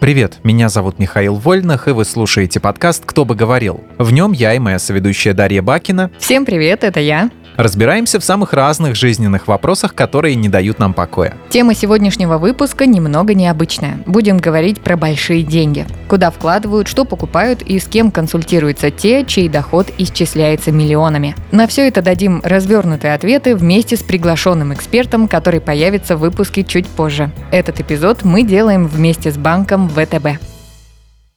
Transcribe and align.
Привет, 0.00 0.40
меня 0.42 0.68
зовут 0.68 0.98
Михаил 0.98 1.36
Вольных, 1.36 1.88
и 1.88 1.92
вы 1.92 2.04
слушаете 2.04 2.60
подкаст 2.60 3.04
«Кто 3.06 3.24
бы 3.24 3.34
говорил». 3.34 3.82
В 3.96 4.12
нем 4.12 4.32
я 4.32 4.52
и 4.54 4.58
моя 4.58 4.78
соведущая 4.78 5.32
Дарья 5.32 5.62
Бакина 5.62 6.10
Всем 6.18 6.44
привет, 6.44 6.84
это 6.84 7.00
я. 7.00 7.30
Разбираемся 7.56 8.20
в 8.20 8.24
самых 8.24 8.52
разных 8.52 8.94
жизненных 8.94 9.48
вопросах, 9.48 9.94
которые 9.94 10.34
не 10.34 10.48
дают 10.48 10.78
нам 10.78 10.94
покоя. 10.94 11.34
Тема 11.50 11.74
сегодняшнего 11.74 12.38
выпуска 12.38 12.86
немного 12.86 13.34
необычная. 13.34 13.98
Будем 14.06 14.38
говорить 14.38 14.80
про 14.80 14.96
большие 14.96 15.42
деньги. 15.42 15.86
Куда 16.08 16.30
вкладывают, 16.30 16.88
что 16.88 17.04
покупают 17.04 17.62
и 17.62 17.78
с 17.78 17.86
кем 17.86 18.10
консультируются 18.10 18.90
те, 18.90 19.24
чей 19.24 19.48
доход 19.48 19.88
исчисляется 19.98 20.72
миллионами. 20.72 21.34
На 21.52 21.66
все 21.66 21.88
это 21.88 22.02
дадим 22.02 22.40
развернутые 22.44 23.14
ответы 23.14 23.56
вместе 23.56 23.96
с 23.96 24.02
приглашенным 24.02 24.72
экспертом, 24.74 25.28
который 25.28 25.60
появится 25.60 26.16
в 26.16 26.20
выпуске 26.20 26.64
чуть 26.64 26.86
позже. 26.86 27.30
Этот 27.50 27.80
эпизод 27.80 28.24
мы 28.24 28.42
делаем 28.42 28.86
вместе 28.86 29.30
с 29.30 29.36
банком 29.36 29.88
ВТБ. 29.88 30.40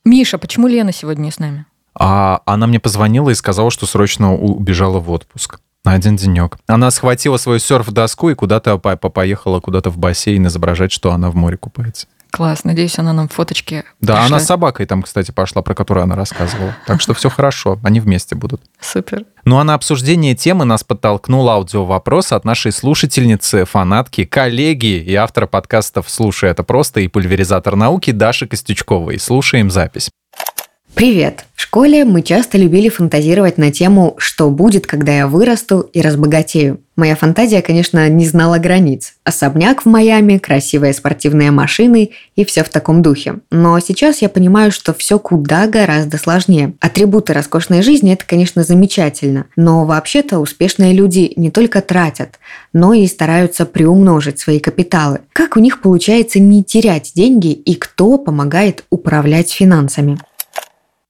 Миша, 0.05 0.37
почему 0.37 0.67
Лена 0.67 0.93
сегодня 0.93 1.23
не 1.23 1.31
с 1.31 1.39
нами? 1.39 1.65
А 1.99 2.41
она 2.45 2.67
мне 2.67 2.79
позвонила 2.79 3.29
и 3.31 3.35
сказала, 3.35 3.71
что 3.71 3.85
срочно 3.85 4.35
убежала 4.35 4.99
в 4.99 5.09
отпуск. 5.11 5.59
На 5.87 5.93
один 5.93 6.15
денек. 6.17 6.57
Она 6.67 6.91
схватила 6.91 7.37
свою 7.37 7.59
серф-доску 7.59 8.29
и 8.29 8.35
куда-то 8.35 8.77
по- 8.77 8.97
по- 8.97 9.09
поехала 9.09 9.59
куда-то 9.61 9.89
в 9.89 9.97
бассейн 9.97 10.45
изображать, 10.47 10.91
что 10.91 11.11
она 11.13 11.29
в 11.31 11.35
море 11.35 11.55
купается. 11.57 12.07
Класс, 12.29 12.65
надеюсь, 12.65 12.99
она 12.99 13.13
нам 13.13 13.29
фоточки 13.29 13.85
Да, 14.01 14.15
она 14.15 14.23
пришлет. 14.23 14.41
с 14.41 14.45
собакой 14.47 14.85
там, 14.85 15.01
кстати, 15.01 15.31
пошла, 15.31 15.61
про 15.61 15.73
которую 15.73 16.03
она 16.03 16.15
рассказывала. 16.17 16.75
Так 16.85 16.99
что 16.99 17.13
все 17.13 17.29
хорошо, 17.29 17.79
они 17.83 18.01
вместе 18.01 18.35
будут. 18.35 18.61
Супер. 18.81 19.23
Ну 19.45 19.59
а 19.59 19.63
на 19.63 19.75
обсуждение 19.75 20.35
темы 20.35 20.65
нас 20.65 20.83
подтолкнул 20.83 21.49
аудиовопрос 21.49 22.33
от 22.33 22.43
нашей 22.43 22.73
слушательницы, 22.73 23.63
фанатки, 23.63 24.25
коллеги 24.25 24.97
и 25.01 25.15
автора 25.15 25.47
подкастов 25.47 26.09
«Слушай, 26.09 26.49
это 26.49 26.63
просто» 26.63 26.99
и 26.99 27.07
пульверизатор 27.07 27.77
науки 27.77 28.11
Даши 28.11 28.45
Костючковой. 28.45 29.19
Слушаем 29.19 29.71
запись. 29.71 30.09
Привет! 30.97 31.45
В 31.53 31.61
школе 31.61 32.05
мы 32.05 32.23
часто 32.23 32.57
любили 32.57 32.89
фантазировать 32.89 33.59
на 33.59 33.71
тему 33.71 34.15
«Что 34.17 34.49
будет, 34.49 34.87
когда 34.87 35.15
я 35.15 35.27
вырасту 35.27 35.81
и 35.93 36.01
разбогатею?». 36.01 36.79
Моя 36.95 37.15
фантазия, 37.15 37.61
конечно, 37.61 38.09
не 38.09 38.25
знала 38.25 38.57
границ. 38.57 39.13
Особняк 39.23 39.83
в 39.83 39.85
Майами, 39.85 40.39
красивые 40.39 40.93
спортивные 40.93 41.51
машины 41.51 42.09
и 42.35 42.43
все 42.43 42.63
в 42.63 42.69
таком 42.69 43.03
духе. 43.03 43.35
Но 43.51 43.79
сейчас 43.79 44.23
я 44.23 44.29
понимаю, 44.29 44.71
что 44.71 44.95
все 44.95 45.19
куда 45.19 45.67
гораздо 45.67 46.17
сложнее. 46.17 46.73
Атрибуты 46.79 47.33
роскошной 47.33 47.83
жизни– 47.83 48.13
это, 48.13 48.25
конечно, 48.25 48.63
замечательно. 48.63 49.45
Но 49.55 49.85
вообще-то 49.85 50.39
успешные 50.39 50.93
люди 50.93 51.31
не 51.35 51.51
только 51.51 51.83
тратят, 51.83 52.39
но 52.73 52.95
и 52.95 53.05
стараются 53.05 53.67
приумножить 53.67 54.39
свои 54.39 54.57
капиталы. 54.57 55.19
Как 55.31 55.57
у 55.57 55.59
них 55.59 55.79
получается 55.81 56.39
не 56.39 56.63
терять 56.63 57.11
деньги 57.13 57.51
и 57.51 57.75
кто 57.75 58.17
помогает 58.17 58.83
управлять 58.89 59.51
финансами? 59.51 60.17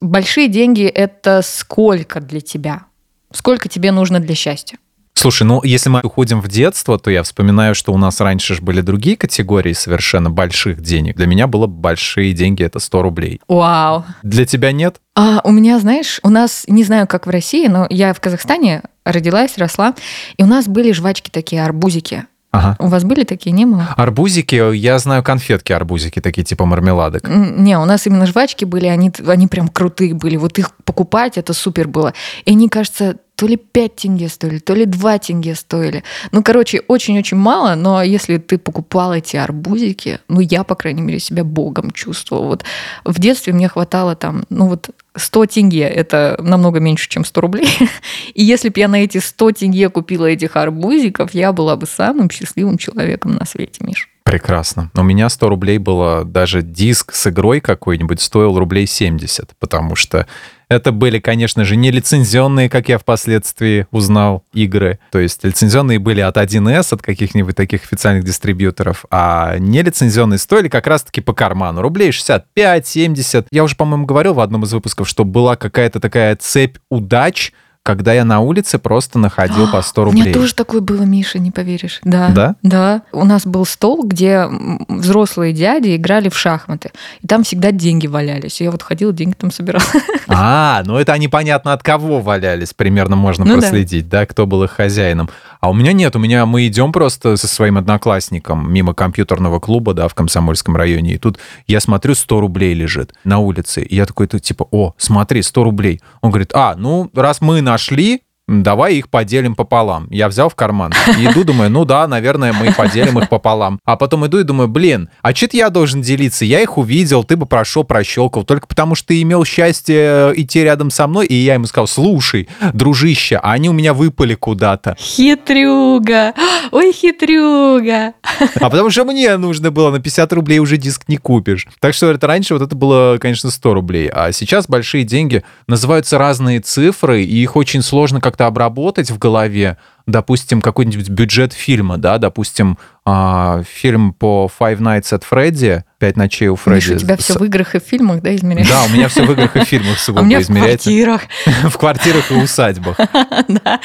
Большие 0.02 0.48
деньги– 0.48 0.84
это 0.86 1.42
сколько 1.44 2.22
для 2.22 2.40
тебя? 2.40 2.84
Сколько 3.32 3.68
тебе 3.68 3.92
нужно 3.92 4.20
для 4.20 4.36
счастья? 4.36 4.78
Слушай, 5.16 5.46
ну 5.46 5.64
если 5.64 5.90
мы 5.90 6.02
уходим 6.02 6.40
в 6.40 6.48
детство, 6.48 7.00
то 7.00 7.10
я 7.10 7.24
вспоминаю, 7.24 7.74
что 7.74 7.92
у 7.92 7.98
нас 7.98 8.22
раньше 8.22 8.54
же 8.54 8.62
были 8.62 8.82
другие 8.82 9.18
категории 9.18 9.74
совершенно 9.74 10.30
больших 10.30 10.82
денег. 10.82 11.16
Для 11.16 11.26
меня 11.26 11.48
было 11.48 11.66
большие 11.66 12.34
деньги, 12.34 12.62
это 12.62 12.78
100 12.78 13.02
рублей. 13.02 13.42
Вау. 13.48 14.06
Для 14.22 14.46
тебя 14.46 14.72
нет? 14.72 14.98
А 15.16 15.42
у 15.44 15.50
меня, 15.50 15.80
знаешь, 15.80 16.20
у 16.22 16.30
нас, 16.30 16.66
не 16.68 16.84
знаю, 16.84 17.08
как 17.08 17.26
в 17.26 17.32
России, 17.32 17.66
но 17.66 17.88
я 17.90 18.14
в 18.14 18.22
Казахстане 18.22 18.84
родилась, 19.04 19.58
росла, 19.58 19.96
и 20.38 20.44
у 20.44 20.46
нас 20.46 20.68
были 20.68 20.92
жвачки 20.92 21.32
такие, 21.32 21.64
арбузики. 21.64 22.28
Ага. 22.52 22.76
У 22.80 22.88
вас 22.88 23.04
были 23.04 23.24
такие, 23.24 23.52
не 23.52 23.66
было? 23.66 23.94
Арбузики, 23.98 24.76
я 24.76 24.98
знаю 25.00 25.24
конфетки-арбузики, 25.24 26.22
такие 26.22 26.44
типа 26.44 26.66
мармеладок. 26.66 27.28
Не, 27.28 27.78
у 27.78 27.86
нас 27.86 28.08
именно 28.08 28.26
жвачки 28.26 28.66
были, 28.66 28.88
они, 28.88 29.12
они 29.28 29.48
прям 29.48 29.68
крутые 29.68 30.14
были. 30.14 30.38
Вот 30.38 30.58
их 30.58 30.72
покупать, 30.86 31.38
это 31.38 31.54
супер 31.54 31.88
было. 31.88 32.14
И 32.46 32.52
они, 32.52 32.70
кажется, 32.70 33.18
то 33.38 33.46
ли 33.46 33.56
5 33.56 33.96
тенге 33.96 34.30
стоили, 34.30 34.58
то 34.58 34.74
ли 34.74 34.86
2 34.86 35.20
тенге 35.20 35.54
стоили. 35.54 36.04
Ну, 36.32 36.42
короче, 36.42 36.82
очень-очень 36.88 37.38
мало, 37.38 37.76
но 37.76 38.02
если 38.02 38.38
ты 38.38 38.58
покупал 38.58 39.14
эти 39.14 39.38
арбузики, 39.38 40.20
ну, 40.28 40.40
я, 40.40 40.64
по 40.64 40.74
крайней 40.74 41.04
мере, 41.04 41.20
себя 41.20 41.44
богом 41.44 41.92
чувствовала. 41.92 42.48
Вот 42.48 42.66
в 43.06 43.20
детстве 43.20 43.54
мне 43.54 43.70
хватало 43.70 44.16
там, 44.16 44.46
ну, 44.50 44.68
вот 44.68 44.90
100 45.16 45.46
тенге, 45.46 45.84
это 45.84 46.40
намного 46.42 46.80
меньше, 46.80 47.10
чем 47.10 47.24
100 47.24 47.42
рублей. 47.42 47.70
И 48.34 48.44
если 48.44 48.70
бы 48.70 48.80
я 48.80 48.88
на 48.88 49.04
эти 49.04 49.20
100 49.20 49.52
тенге 49.52 49.90
купила 49.90 50.26
этих 50.26 50.56
арбузиков, 50.56 51.32
я 51.36 51.54
была 51.54 51.76
бы 51.76 51.86
самым 51.86 52.32
счастливым 52.32 52.80
человеком 52.80 53.36
на 53.36 53.46
свете, 53.46 53.86
Миш. 53.86 54.10
Прекрасно. 54.24 54.90
У 54.96 55.04
меня 55.04 55.30
100 55.30 55.48
рублей 55.48 55.78
было, 55.78 56.26
даже 56.26 56.64
диск 56.64 57.14
с 57.14 57.28
игрой 57.28 57.62
какой-нибудь 57.62 58.20
стоил 58.20 58.58
рублей 58.58 58.88
70, 58.88 59.52
потому 59.60 59.96
что 59.96 60.26
это 60.70 60.92
были, 60.92 61.20
конечно 61.20 61.64
же, 61.64 61.76
не 61.76 61.92
лицензионные, 61.92 62.70
как 62.70 62.90
я 62.90 62.98
впоследствии 62.98 63.88
узнал, 63.92 64.44
игры. 64.54 65.00
То 65.12 65.20
есть 65.20 65.44
лицензионные 65.44 66.00
были 66.00 66.22
от 66.22 66.38
1С, 66.38 66.94
от 66.94 67.02
каких-нибудь 67.02 67.56
таких 67.56 67.84
официальных 67.84 68.26
дистрибьюторов, 68.26 69.06
а 69.10 69.58
нелицензионные 69.58 70.38
стоили 70.38 70.68
как 70.68 70.88
раз-таки 70.88 71.22
по 71.22 71.34
карману. 71.34 71.82
Рублей 71.82 72.10
65-70. 72.10 73.48
Я 73.52 73.64
уже, 73.64 73.76
по-моему, 73.76 74.06
говорил 74.06 74.34
в 74.34 74.40
одном 74.40 74.64
из 74.64 74.74
выпусков, 74.74 75.08
что 75.08 75.24
была 75.24 75.56
какая-то 75.56 76.00
такая 76.00 76.36
цепь 76.36 76.78
удач, 76.90 77.54
когда 77.88 78.12
я 78.12 78.26
на 78.26 78.42
улице 78.42 78.80
просто 78.80 79.18
находил 79.18 79.72
по 79.72 79.82
100 79.82 80.02
У 80.02 80.06
рублей. 80.06 80.24
меня 80.24 80.34
тоже 80.34 80.54
такое 80.54 80.82
было, 80.82 81.04
Миша, 81.04 81.40
не 81.40 81.52
поверишь. 81.52 82.02
Да. 82.04 82.32
Да? 82.32 82.56
Да. 82.62 83.02
У 83.14 83.24
нас 83.24 83.46
был 83.46 83.66
стол, 83.66 84.04
где 84.04 84.46
взрослые 84.90 85.54
дяди 85.54 85.96
играли 85.96 86.28
в 86.28 86.38
шахматы. 86.38 86.92
И 87.22 87.28
там 87.28 87.46
всегда 87.46 87.72
деньги 87.72 88.08
валялись. 88.08 88.60
И 88.60 88.66
я 88.66 88.72
вот 88.72 88.84
ходила, 88.84 89.14
деньги 89.14 89.36
там 89.36 89.52
собирала. 89.52 89.86
А, 90.30 90.84
ну 90.86 90.98
это 90.98 91.14
они, 91.14 91.30
понятно, 91.30 91.72
от 91.72 91.84
кого 91.84 92.20
валялись, 92.20 92.74
примерно 92.74 93.16
можно 93.16 93.46
Ну 93.46 93.56
да. 93.56 93.62
проследить, 93.62 94.10
да. 94.10 94.26
кто 94.26 94.46
был 94.46 94.64
их 94.64 94.72
хозяином. 94.72 95.30
А 95.62 95.70
у 95.70 95.74
меня 95.74 95.94
нет, 95.94 96.16
у 96.16 96.20
меня 96.20 96.46
мы 96.46 96.68
идем 96.68 96.92
просто 96.92 97.38
со 97.38 97.48
своим 97.48 97.78
одноклассником 97.78 98.72
мимо 98.72 98.94
компьютерного 98.94 99.60
клуба, 99.60 99.94
да, 99.94 100.08
в 100.08 100.14
Комсомольском 100.14 100.76
районе, 100.76 101.14
и 101.14 101.18
тут 101.18 101.40
я 101.66 101.80
смотрю, 101.80 102.14
100 102.14 102.42
рублей 102.42 102.74
лежит 102.74 103.14
на 103.24 103.40
улице, 103.40 103.82
и 103.82 103.96
я 103.96 104.06
такой, 104.06 104.28
тут 104.28 104.42
типа, 104.42 104.68
о, 104.72 104.94
смотри, 104.98 105.42
100 105.42 105.64
рублей. 105.64 106.02
Он 106.22 106.30
говорит, 106.30 106.52
а, 106.54 106.76
ну, 106.78 107.10
раз 107.16 107.42
мы 107.42 107.62
нашли, 107.78 108.24
давай 108.48 108.96
их 108.96 109.10
поделим 109.10 109.56
пополам. 109.56 110.08
Я 110.10 110.28
взял 110.28 110.50
в 110.50 110.56
карман 110.56 110.94
и 111.20 111.26
иду, 111.26 111.44
думаю, 111.44 111.70
ну 111.70 111.86
да, 111.86 112.08
наверное, 112.08 112.54
мы 112.54 112.72
поделим 112.74 113.20
их 113.20 113.30
пополам. 113.30 113.80
А 113.86 113.98
потом 113.98 114.26
иду 114.26 114.40
и 114.40 114.44
думаю, 114.44 114.68
блин, 114.68 115.10
а 115.22 115.36
что 115.36 115.48
я 115.52 115.70
должен 115.70 116.02
делиться? 116.02 116.46
Я 116.46 116.62
их 116.62 116.78
увидел, 116.78 117.24
ты 117.24 117.36
бы 117.36 117.46
прошел, 117.46 117.84
прощелкал, 117.84 118.44
только 118.44 118.68
потому 118.68 118.96
что 118.96 119.08
ты 119.08 119.22
имел 119.22 119.44
счастье 119.46 120.32
идти 120.36 120.64
рядом 120.64 120.90
со 120.90 121.08
мной, 121.08 121.26
и 121.26 121.36
я 121.36 121.56
ему 121.56 121.66
сказал, 121.66 121.88
слушай, 121.88 122.48
дружище, 122.74 123.38
а 123.38 123.52
они 123.52 123.70
у 123.70 123.74
меня 123.74 123.94
выпали 123.94 124.36
куда-то. 124.36 124.96
Хитрюга! 125.00 126.34
Ой, 126.72 126.92
хитрюга! 126.94 128.14
А 128.60 128.70
потому 128.70 128.90
что 128.90 129.06
мне 129.06 129.38
нужно 129.38 129.72
было 129.72 129.92
на 129.92 130.00
50 130.00 130.34
рублей 130.34 130.60
уже 130.60 130.78
диск 130.78 131.04
не 131.08 131.18
купишь. 131.18 131.68
Так 131.80 131.94
что 131.94 132.12
это 132.12 132.28
раньше 132.28 132.54
вот 132.54 132.64
это 132.64 132.76
было, 132.76 133.18
конечно, 133.20 133.52
100 133.52 133.74
рублей. 133.74 134.10
А 134.10 134.32
сейчас 134.32 134.68
большие 134.68 135.04
деньги 135.04 135.44
называются 135.68 136.18
разные 136.18 136.60
цифры, 136.60 137.24
и 137.24 137.42
их 137.42 137.56
очень 137.56 137.82
сложно 137.82 138.20
как-то 138.38 138.46
обработать 138.46 139.10
в 139.10 139.18
голове. 139.18 139.78
Допустим, 140.08 140.62
какой-нибудь 140.62 141.10
бюджет 141.10 141.54
фильма, 141.54 141.98
да, 141.98 142.18
допустим, 142.18 142.78
а, 143.06 143.62
фильм 143.70 144.14
по 144.14 144.50
Five 144.60 144.80
Nights 144.80 145.14
at 145.18 145.24
Freddy, 145.30 145.84
«Пять 146.00 146.16
ночей 146.18 146.48
у 146.50 146.56
Фредди». 146.56 146.76
Миша, 146.76 146.96
у 146.96 147.00
тебя 147.00 147.18
все 147.18 147.34
в 147.40 147.44
играх 147.44 147.74
и 147.76 147.80
в 147.80 147.84
фильмах, 147.84 148.22
да, 148.22 148.36
измеряется? 148.36 148.74
Да, 148.74 148.84
у 148.86 148.90
меня 148.90 149.08
все 149.08 149.26
в 149.26 149.32
играх 149.32 149.56
и 149.56 149.64
фильмах 149.66 149.96
А 149.96 150.00
сугубо 150.00 150.22
у 150.22 150.26
меня 150.26 150.40
в 150.40 150.44
измеряется. 150.44 150.90
квартирах. 150.90 151.22
В 151.72 151.78
квартирах 151.78 152.32
и 152.32 152.36
усадьбах. 152.36 152.98
Да. 153.48 153.80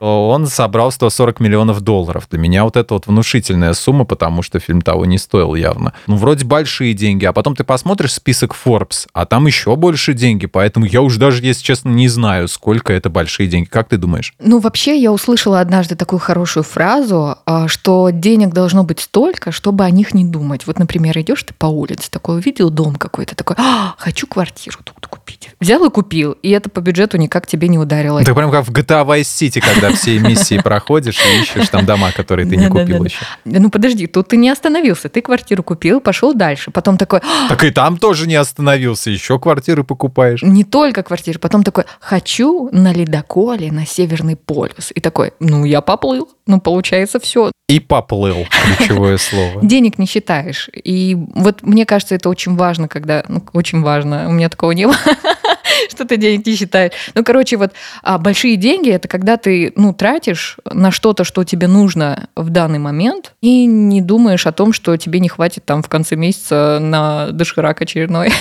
Он 0.00 0.46
собрал 0.46 0.90
140 0.90 1.38
миллионов 1.40 1.80
долларов. 1.82 2.26
Для 2.30 2.38
меня 2.40 2.64
вот 2.64 2.76
это 2.76 2.94
вот 2.94 3.06
внушительная 3.06 3.74
сумма, 3.74 4.04
потому 4.04 4.42
что 4.42 4.58
фильм 4.58 4.82
того 4.82 5.06
не 5.06 5.18
стоил 5.18 5.54
явно. 5.54 5.92
Ну, 6.08 6.16
вроде 6.16 6.44
большие 6.44 6.94
деньги, 6.94 7.24
а 7.24 7.32
потом 7.32 7.54
ты 7.54 7.62
посмотришь 7.64 8.12
список 8.14 8.56
Forbes, 8.64 9.06
а 9.12 9.24
там 9.24 9.46
еще 9.46 9.76
больше 9.76 10.14
деньги, 10.14 10.46
поэтому 10.46 10.84
я 10.86 11.00
уже 11.00 11.18
даже, 11.20 11.42
если 11.44 11.62
честно, 11.62 11.90
не 11.90 12.08
знаю, 12.08 12.48
сколько 12.48 12.92
это 12.92 13.08
большие 13.08 13.46
деньги. 13.48 13.68
Как 13.68 13.88
ты 13.88 13.96
думаешь? 13.98 14.34
Ну, 14.40 14.58
вообще, 14.58 15.00
я 15.00 15.12
услышала 15.12 15.31
однажды 15.60 15.94
такую 15.96 16.20
хорошую 16.20 16.64
фразу, 16.64 17.38
а, 17.46 17.68
что 17.68 18.10
денег 18.10 18.50
должно 18.50 18.84
быть 18.84 19.00
столько, 19.00 19.52
чтобы 19.52 19.84
о 19.84 19.90
них 19.90 20.14
не 20.14 20.24
думать. 20.24 20.66
Вот, 20.66 20.78
например, 20.78 21.18
идешь 21.18 21.42
ты 21.42 21.54
по 21.54 21.66
улице, 21.66 22.10
такой 22.10 22.36
увидел 22.36 22.70
дом 22.70 22.96
какой-то, 22.96 23.34
такой, 23.34 23.56
«А, 23.58 23.94
хочу 23.98 24.26
квартиру 24.26 24.78
тут 24.84 25.06
купить. 25.06 25.50
Взял 25.60 25.84
и 25.84 25.90
купил, 25.90 26.32
и 26.42 26.50
это 26.50 26.68
по 26.70 26.80
бюджету 26.80 27.16
никак 27.16 27.46
тебе 27.46 27.68
не 27.68 27.78
ударило. 27.78 28.18
Это 28.18 28.34
прям 28.34 28.50
как 28.50 28.66
в 28.66 28.72
GTA 28.72 29.06
Vice 29.06 29.22
City, 29.22 29.60
когда 29.60 29.92
все 29.92 30.18
миссии 30.18 30.58
проходишь 30.58 31.18
и 31.24 31.42
ищешь 31.42 31.68
там 31.68 31.86
дома, 31.86 32.10
которые 32.12 32.48
ты 32.48 32.56
не 32.56 32.68
купил 32.68 33.04
еще. 33.04 33.24
Ну, 33.44 33.70
подожди, 33.70 34.06
тут 34.06 34.28
ты 34.28 34.36
не 34.36 34.50
остановился, 34.50 35.08
ты 35.08 35.22
квартиру 35.22 35.62
купил, 35.62 36.00
пошел 36.00 36.34
дальше. 36.34 36.70
Потом 36.70 36.96
такой, 36.98 37.20
«А, 37.20 37.48
Так 37.48 37.64
и 37.64 37.70
там 37.70 37.98
тоже 37.98 38.26
не 38.26 38.34
остановился, 38.36 39.10
еще 39.10 39.38
квартиры 39.38 39.84
покупаешь. 39.84 40.42
не 40.42 40.64
только 40.64 41.02
квартиру, 41.02 41.38
потом 41.38 41.62
такой, 41.62 41.84
хочу 42.00 42.68
на 42.72 42.92
ледоколе 42.92 43.70
на 43.70 43.86
Северный 43.86 44.36
полюс. 44.36 44.92
И 44.94 45.00
такой, 45.00 45.21
такой, 45.22 45.32
ну, 45.40 45.64
я 45.64 45.80
поплыл. 45.80 46.28
Ну, 46.46 46.60
получается, 46.60 47.20
все. 47.20 47.52
И 47.68 47.80
поплыл, 47.80 48.46
ключевое 48.76 49.16
слово. 49.16 49.60
Денег 49.62 49.98
не 49.98 50.06
считаешь. 50.06 50.68
И 50.72 51.16
вот 51.34 51.62
мне 51.62 51.86
кажется, 51.86 52.14
это 52.14 52.28
очень 52.28 52.56
важно, 52.56 52.88
когда... 52.88 53.24
Ну, 53.28 53.42
очень 53.52 53.82
важно. 53.82 54.28
У 54.28 54.32
меня 54.32 54.48
такого 54.48 54.72
не 54.72 54.86
было 54.86 54.96
что 55.90 56.04
ты 56.04 56.16
денег 56.16 56.46
не 56.46 56.56
считаешь. 56.56 56.92
Ну, 57.14 57.24
короче, 57.24 57.56
вот 57.56 57.72
а 58.02 58.18
большие 58.18 58.56
деньги 58.56 58.90
это 58.90 59.08
когда 59.08 59.36
ты, 59.36 59.72
ну, 59.76 59.92
тратишь 59.92 60.56
на 60.64 60.90
что-то, 60.90 61.24
что 61.24 61.44
тебе 61.44 61.68
нужно 61.68 62.28
в 62.36 62.50
данный 62.50 62.78
момент, 62.78 63.34
и 63.40 63.66
не 63.66 64.00
думаешь 64.00 64.46
о 64.46 64.52
том, 64.52 64.72
что 64.72 64.96
тебе 64.96 65.20
не 65.20 65.28
хватит 65.28 65.64
там 65.64 65.82
в 65.82 65.88
конце 65.88 66.16
месяца 66.16 66.78
на 66.80 67.30
доширак 67.32 67.80
очередной. 67.80 68.32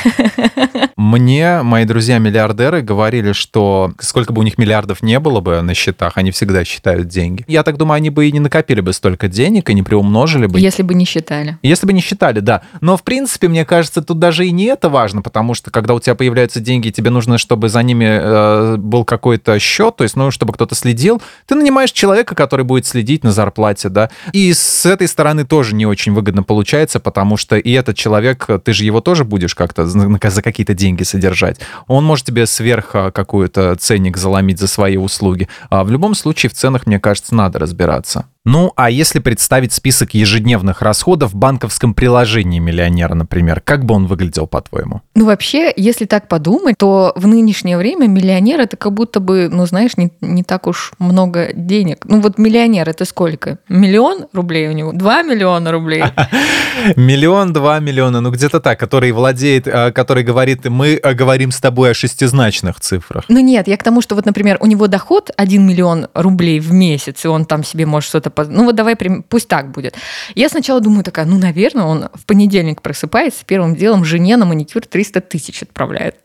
Мне 0.96 1.62
мои 1.64 1.86
друзья-миллиардеры 1.86 2.82
говорили, 2.82 3.32
что 3.32 3.92
сколько 4.00 4.34
бы 4.34 4.42
у 4.42 4.44
них 4.44 4.58
миллиардов 4.58 5.02
не 5.02 5.20
было 5.20 5.40
бы 5.40 5.62
на 5.62 5.74
счетах, 5.74 6.18
они 6.18 6.32
всегда 6.32 6.64
считают 6.64 7.08
деньги. 7.08 7.44
Я 7.48 7.64
так 7.64 7.78
думаю, 7.78 7.98
они 7.98 8.10
бы 8.10 8.28
и 8.28 8.32
не 8.32 8.40
накопили 8.40 8.82
бы 8.82 8.94
столько 8.94 9.28
денег, 9.28 9.70
и 9.70 9.74
не 9.74 9.84
приумножили 9.84 10.48
бы. 10.48 10.60
Если 10.60 10.84
бы 10.84 10.94
не 10.94 11.06
считали. 11.06 11.58
Если 11.62 11.88
бы 11.88 11.94
не 11.94 12.02
считали, 12.02 12.40
да. 12.40 12.62
Но, 12.82 12.98
в 12.98 13.04
принципе, 13.04 13.48
мне 13.48 13.66
кажется, 13.66 14.02
тут 14.02 14.20
даже 14.20 14.46
и 14.46 14.52
не 14.52 14.66
это 14.66 14.90
важно, 14.90 15.22
потому 15.22 15.54
что, 15.54 15.72
когда 15.72 15.94
у 15.94 16.00
тебя 16.00 16.16
появляются 16.16 16.60
деньги, 16.60 16.90
тебе 16.90 17.10
нужно, 17.10 17.31
чтобы 17.38 17.70
за 17.70 17.84
ними 17.84 18.06
э, 18.06 18.78
был 18.78 19.06
какой-то 19.06 19.60
счет, 19.60 19.98
то 19.98 20.04
есть, 20.04 20.16
ну, 20.16 20.32
чтобы 20.32 20.54
кто-то 20.54 20.76
следил, 20.76 21.22
ты 21.46 21.56
нанимаешь 21.56 21.92
человека, 21.92 22.36
который 22.36 22.66
будет 22.66 22.86
следить 22.86 23.24
на 23.24 23.32
зарплате, 23.32 23.90
да. 23.90 24.10
И 24.34 24.54
с 24.54 24.86
этой 24.86 25.08
стороны 25.08 25.46
тоже 25.46 25.76
не 25.76 25.86
очень 25.86 26.14
выгодно 26.14 26.44
получается, 26.44 27.00
потому 27.00 27.38
что 27.38 27.58
и 27.58 27.72
этот 27.72 27.96
человек, 27.96 28.48
ты 28.64 28.74
же 28.74 28.84
его 28.84 29.02
тоже 29.02 29.24
будешь 29.26 29.56
как-то 29.56 29.86
за, 29.86 30.20
за 30.24 30.42
какие-то 30.42 30.74
деньги 30.74 31.04
содержать. 31.04 31.60
Он 31.88 32.04
может 32.04 32.26
тебе 32.26 32.46
сверх 32.46 32.92
э, 32.94 33.12
какую-то 33.12 33.76
ценник 33.76 34.18
заломить 34.18 34.60
за 34.60 34.68
свои 34.68 34.98
услуги. 34.98 35.48
А 35.70 35.84
в 35.84 35.92
любом 35.92 36.16
случае 36.16 36.50
в 36.50 36.54
ценах, 36.54 36.86
мне 36.86 37.00
кажется, 37.00 37.36
надо 37.36 37.60
разбираться. 37.60 38.26
Ну, 38.44 38.74
а 38.76 38.90
если 38.90 39.20
представить 39.20 39.72
список 39.72 40.16
ежедневных 40.16 40.82
расходов 40.82 41.34
в 41.34 41.36
банковском 41.36 41.94
приложении 41.94 42.58
миллионера, 42.58 43.14
например, 43.14 43.62
как 43.64 43.86
бы 43.86 43.94
он 43.94 44.08
выглядел, 44.08 44.48
по-твоему? 44.48 45.02
Ну, 45.14 45.26
вообще, 45.26 45.72
если 45.76 46.06
так 46.06 46.28
подумать, 46.28 46.76
то 46.80 47.14
в 47.16 47.28
нынешнее 47.28 47.78
время 47.78 48.08
миллионер 48.08 48.60
это 48.60 48.78
как 48.78 48.94
будто 48.94 49.20
бы, 49.20 49.48
ну, 49.52 49.68
знаешь, 49.68 49.96
не, 49.96 50.12
не 50.22 50.44
так 50.44 50.66
уж 50.66 50.94
много 50.98 51.54
денег. 51.54 52.04
Ну, 52.06 52.20
вот 52.20 52.40
миллионер 52.40 52.90
это 52.90 53.06
сколько? 53.06 53.60
Миллион 53.70 54.26
рублей 54.34 54.70
у 54.70 54.72
него? 54.72 54.92
Два 54.92 55.22
миллиона 55.22 55.72
рублей? 55.72 56.04
Миллион, 56.96 57.54
два 57.54 57.80
миллиона, 57.80 58.22
ну, 58.22 58.32
где-то 58.32 58.60
так, 58.60 58.80
который 58.80 59.12
владеет, 59.12 59.68
э, 59.68 59.92
который 59.92 60.24
говорит, 60.24 60.66
мы 60.66 61.00
э, 61.02 61.14
говорим 61.14 61.52
с 61.52 61.60
тобой 61.60 61.92
о 61.92 61.94
шестизначных 61.94 62.80
цифрах. 62.80 63.26
Ну, 63.28 63.40
нет, 63.40 63.68
я 63.68 63.78
к 63.78 63.84
тому, 63.84 64.02
что 64.02 64.16
вот, 64.16 64.26
например, 64.26 64.58
у 64.62 64.66
него 64.66 64.88
доход 64.88 65.30
1 65.38 65.68
миллион 65.68 66.08
рублей 66.16 66.60
в 66.60 66.74
месяц, 66.74 67.24
и 67.26 67.28
он 67.28 67.46
там 67.46 67.64
себе 67.64 67.86
может 67.86 68.10
что-то 68.10 68.31
ну 68.38 68.66
вот 68.66 68.76
давай, 68.76 68.96
пусть 68.96 69.48
так 69.48 69.72
будет. 69.72 69.96
Я 70.36 70.50
сначала 70.50 70.80
думаю 70.82 71.04
такая, 71.04 71.26
ну, 71.26 71.38
наверное, 71.38 71.86
он 71.86 72.10
в 72.14 72.26
понедельник 72.26 72.82
просыпается, 72.82 73.44
первым 73.46 73.76
делом 73.76 74.06
жене 74.06 74.38
на 74.38 74.46
маникюр 74.46 74.86
300 74.86 75.22
тысяч 75.22 75.62
отправляет. 75.62 76.16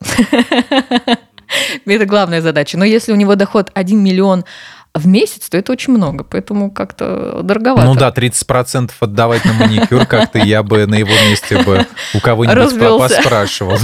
Это 1.85 2.05
главная 2.05 2.41
задача. 2.41 2.77
Но 2.77 2.85
если 2.85 3.11
у 3.11 3.15
него 3.15 3.35
доход 3.35 3.71
1 3.73 4.03
миллион 4.03 4.43
в 4.93 5.07
месяц, 5.07 5.47
то 5.49 5.57
это 5.57 5.71
очень 5.71 5.93
много, 5.93 6.23
поэтому 6.23 6.71
как-то 6.71 7.41
дороговато. 7.43 7.87
Ну 7.87 7.95
да, 7.95 8.09
30% 8.09 8.91
отдавать 8.99 9.45
на 9.45 9.53
маникюр 9.53 10.05
как-то 10.05 10.39
я 10.39 10.63
бы 10.63 10.87
на 10.87 10.95
его 10.95 11.11
месте 11.29 11.61
бы 11.61 11.85
у 12.13 12.19
кого-нибудь 12.19 12.79
поспрашивал. 12.79 13.77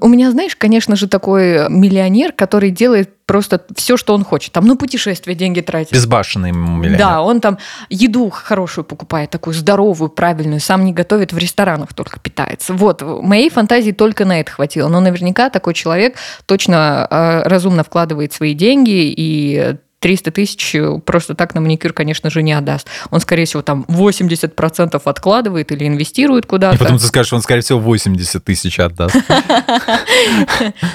У 0.00 0.08
меня, 0.08 0.30
знаешь, 0.30 0.56
конечно 0.56 0.96
же, 0.96 1.06
такой 1.06 1.68
миллионер, 1.68 2.32
который 2.32 2.70
делает 2.70 3.21
просто 3.26 3.60
все, 3.76 3.96
что 3.96 4.14
он 4.14 4.24
хочет. 4.24 4.52
Там 4.52 4.66
на 4.66 4.76
путешествия 4.76 5.34
деньги 5.34 5.60
тратит. 5.60 5.92
Безбашенный 5.92 6.52
миллионер. 6.52 6.98
Да, 6.98 7.22
он 7.22 7.40
там 7.40 7.58
еду 7.88 8.30
хорошую 8.30 8.84
покупает, 8.84 9.30
такую 9.30 9.54
здоровую, 9.54 10.10
правильную, 10.10 10.60
сам 10.60 10.84
не 10.84 10.92
готовит, 10.92 11.32
в 11.32 11.38
ресторанах 11.38 11.94
только 11.94 12.18
питается. 12.18 12.74
Вот, 12.74 13.02
моей 13.02 13.50
фантазии 13.50 13.92
только 13.92 14.24
на 14.24 14.40
это 14.40 14.50
хватило. 14.50 14.88
Но 14.88 15.00
наверняка 15.00 15.50
такой 15.50 15.74
человек 15.74 16.16
точно 16.46 17.06
э, 17.10 17.48
разумно 17.48 17.84
вкладывает 17.84 18.32
свои 18.32 18.54
деньги 18.54 19.12
и 19.16 19.76
300 20.02 20.30
тысяч 20.32 20.76
просто 21.06 21.34
так 21.34 21.54
на 21.54 21.60
маникюр, 21.60 21.92
конечно 21.92 22.28
же, 22.28 22.42
не 22.42 22.52
отдаст. 22.52 22.88
Он, 23.10 23.20
скорее 23.20 23.44
всего, 23.44 23.62
там 23.62 23.86
80% 23.88 25.00
откладывает 25.02 25.70
или 25.70 25.86
инвестирует 25.86 26.44
куда-то. 26.44 26.74
И 26.74 26.78
потом 26.78 26.98
ты 26.98 27.04
скажешь, 27.06 27.32
он, 27.32 27.40
скорее 27.40 27.60
всего, 27.60 27.78
80 27.78 28.44
тысяч 28.44 28.78
отдаст. 28.78 29.16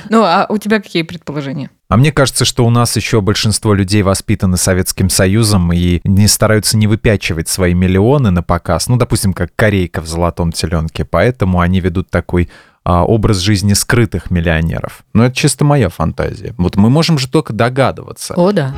Ну, 0.09 0.23
а 0.23 0.45
у 0.49 0.57
тебя 0.57 0.79
какие 0.79 1.03
предположения? 1.03 1.69
А 1.89 1.95
мне 1.95 2.11
кажется, 2.11 2.43
что 2.43 2.65
у 2.65 2.69
нас 2.69 2.95
еще 2.95 3.21
большинство 3.21 3.73
людей 3.73 4.01
воспитаны 4.01 4.57
Советским 4.57 5.09
Союзом 5.09 5.71
и 5.71 6.01
не 6.03 6.27
стараются 6.27 6.77
не 6.77 6.87
выпячивать 6.87 7.47
свои 7.47 7.73
миллионы 7.73 8.31
на 8.31 8.43
показ. 8.43 8.87
Ну, 8.87 8.97
допустим, 8.97 9.33
как 9.33 9.55
корейка 9.55 10.01
в 10.01 10.07
«Золотом 10.07 10.51
теленке». 10.51 11.05
Поэтому 11.05 11.61
они 11.61 11.79
ведут 11.79 12.09
такой 12.09 12.49
а, 12.89 13.03
образ 13.03 13.39
жизни 13.39 13.73
скрытых 13.73 14.31
миллионеров. 14.31 15.03
Но 15.13 15.25
это 15.25 15.35
чисто 15.35 15.65
моя 15.65 15.89
фантазия. 15.89 16.55
Вот 16.57 16.77
мы 16.77 16.89
можем 16.89 17.17
же 17.19 17.27
только 17.27 17.51
догадываться. 17.51 18.33
О, 18.35 18.53
да. 18.53 18.73